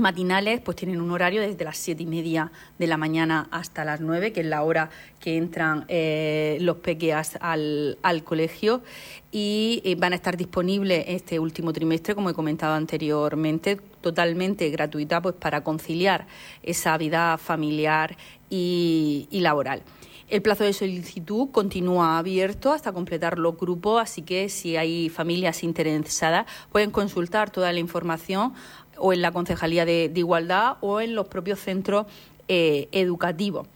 matinales 0.00 0.60
pues 0.60 0.76
tienen 0.76 1.00
un 1.00 1.10
horario 1.10 1.40
desde 1.40 1.64
las 1.64 1.76
siete 1.76 2.02
y 2.02 2.06
media 2.06 2.52
de 2.78 2.86
la 2.86 2.96
mañana 2.96 3.48
hasta 3.50 3.84
las 3.84 4.00
nueve, 4.00 4.32
que 4.32 4.40
es 4.40 4.46
la 4.46 4.62
hora 4.62 4.90
que 5.20 5.36
entran 5.36 5.84
eh, 5.88 6.58
los 6.60 6.76
pequeas 6.78 7.38
al, 7.40 7.98
al 8.02 8.24
colegio 8.24 8.82
y 9.30 9.96
van 9.98 10.12
a 10.12 10.16
estar 10.16 10.36
disponibles 10.36 11.04
este 11.08 11.38
último 11.38 11.72
trimestre, 11.72 12.14
como 12.14 12.30
he 12.30 12.34
comentado 12.34 12.74
anteriormente, 12.74 13.78
totalmente 14.00 14.70
gratuita 14.70 15.20
pues 15.20 15.34
para 15.34 15.62
conciliar 15.62 16.26
esa 16.62 16.96
vida 16.96 17.36
familiar 17.38 18.16
y 18.50 19.26
laboral. 19.32 19.82
El 20.30 20.42
plazo 20.42 20.64
de 20.64 20.74
solicitud 20.74 21.48
continúa 21.50 22.18
abierto 22.18 22.72
hasta 22.72 22.92
completar 22.92 23.38
los 23.38 23.56
grupos, 23.56 24.02
así 24.02 24.20
que 24.20 24.50
si 24.50 24.76
hay 24.76 25.08
familias 25.08 25.62
interesadas 25.62 26.44
pueden 26.70 26.90
consultar 26.90 27.48
toda 27.48 27.72
la 27.72 27.78
información 27.78 28.52
o 28.98 29.12
en 29.12 29.22
la 29.22 29.32
Concejalía 29.32 29.84
de, 29.84 30.12
Igualdad 30.14 30.76
o 30.80 31.00
en 31.00 31.14
los 31.14 31.28
propios 31.28 31.60
centros 31.60 32.06
eh, 32.48 32.88
educativos. 32.92 33.66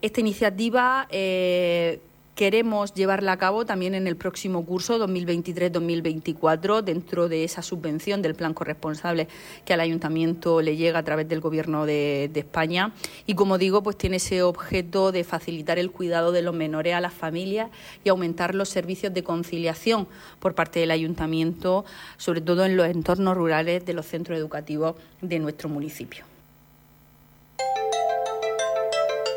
Esta 0.00 0.20
iniciativa 0.20 1.08
eh, 1.10 2.00
queremos 2.38 2.94
llevarla 2.94 3.32
a 3.32 3.36
cabo 3.36 3.66
también 3.66 3.96
en 3.96 4.06
el 4.06 4.16
próximo 4.16 4.64
curso 4.64 4.96
2023-2024 5.04 6.82
dentro 6.82 7.28
de 7.28 7.42
esa 7.42 7.62
subvención 7.62 8.22
del 8.22 8.36
plan 8.36 8.54
corresponsable 8.54 9.26
que 9.64 9.74
al 9.74 9.80
ayuntamiento 9.80 10.62
le 10.62 10.76
llega 10.76 11.00
a 11.00 11.02
través 11.02 11.28
del 11.28 11.40
gobierno 11.40 11.84
de, 11.84 12.30
España 12.36 12.92
y 13.26 13.34
como 13.34 13.58
digo 13.58 13.82
pues 13.82 13.98
tiene 13.98 14.18
ese 14.18 14.44
objeto 14.44 15.10
de 15.10 15.24
facilitar 15.24 15.80
el 15.80 15.90
cuidado 15.90 16.30
de 16.30 16.42
los 16.42 16.54
menores 16.54 16.94
a 16.94 17.00
las 17.00 17.12
familias 17.12 17.70
y 18.04 18.08
aumentar 18.08 18.54
los 18.54 18.68
servicios 18.68 19.12
de 19.12 19.24
conciliación 19.24 20.06
por 20.38 20.54
parte 20.54 20.78
del 20.78 20.92
ayuntamiento 20.92 21.84
sobre 22.18 22.40
todo 22.40 22.64
en 22.64 22.76
los 22.76 22.86
entornos 22.86 23.36
rurales 23.36 23.84
de 23.84 23.94
los 23.94 24.06
centros 24.06 24.38
educativos 24.38 24.94
de 25.20 25.40
nuestro 25.40 25.68
municipio. 25.68 26.37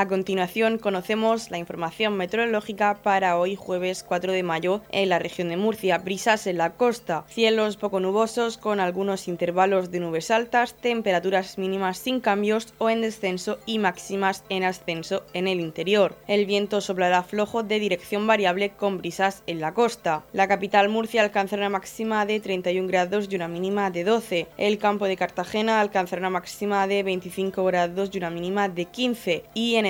A 0.00 0.08
continuación 0.08 0.78
conocemos 0.78 1.50
la 1.50 1.58
información 1.58 2.16
meteorológica 2.16 3.02
para 3.02 3.36
hoy 3.36 3.54
jueves 3.54 4.02
4 4.02 4.32
de 4.32 4.42
mayo 4.42 4.80
en 4.92 5.10
la 5.10 5.18
región 5.18 5.50
de 5.50 5.58
Murcia. 5.58 5.98
Brisas 5.98 6.46
en 6.46 6.56
la 6.56 6.72
costa, 6.72 7.26
cielos 7.28 7.76
poco 7.76 8.00
nubosos 8.00 8.56
con 8.56 8.80
algunos 8.80 9.28
intervalos 9.28 9.90
de 9.90 10.00
nubes 10.00 10.30
altas, 10.30 10.72
temperaturas 10.72 11.58
mínimas 11.58 11.98
sin 11.98 12.20
cambios 12.20 12.72
o 12.78 12.88
en 12.88 13.02
descenso 13.02 13.58
y 13.66 13.78
máximas 13.78 14.42
en 14.48 14.64
ascenso 14.64 15.22
en 15.34 15.46
el 15.46 15.60
interior. 15.60 16.16
El 16.26 16.46
viento 16.46 16.80
soplará 16.80 17.22
flojo 17.22 17.62
de 17.62 17.78
dirección 17.78 18.26
variable 18.26 18.70
con 18.70 18.96
brisas 18.96 19.42
en 19.46 19.60
la 19.60 19.74
costa. 19.74 20.24
La 20.32 20.48
capital 20.48 20.88
Murcia 20.88 21.20
alcanzará 21.20 21.60
una 21.60 21.76
máxima 21.76 22.24
de 22.24 22.40
31 22.40 22.88
grados 22.88 23.28
y 23.30 23.36
una 23.36 23.48
mínima 23.48 23.90
de 23.90 24.04
12. 24.04 24.46
El 24.56 24.78
campo 24.78 25.04
de 25.04 25.18
Cartagena 25.18 25.78
alcanzará 25.78 26.20
una 26.20 26.30
máxima 26.30 26.86
de 26.86 27.02
25 27.02 27.62
grados 27.64 28.08
y 28.14 28.16
una 28.16 28.30
mínima 28.30 28.70
de 28.70 28.86
15. 28.86 29.44
Y 29.52 29.74
en 29.74 29.89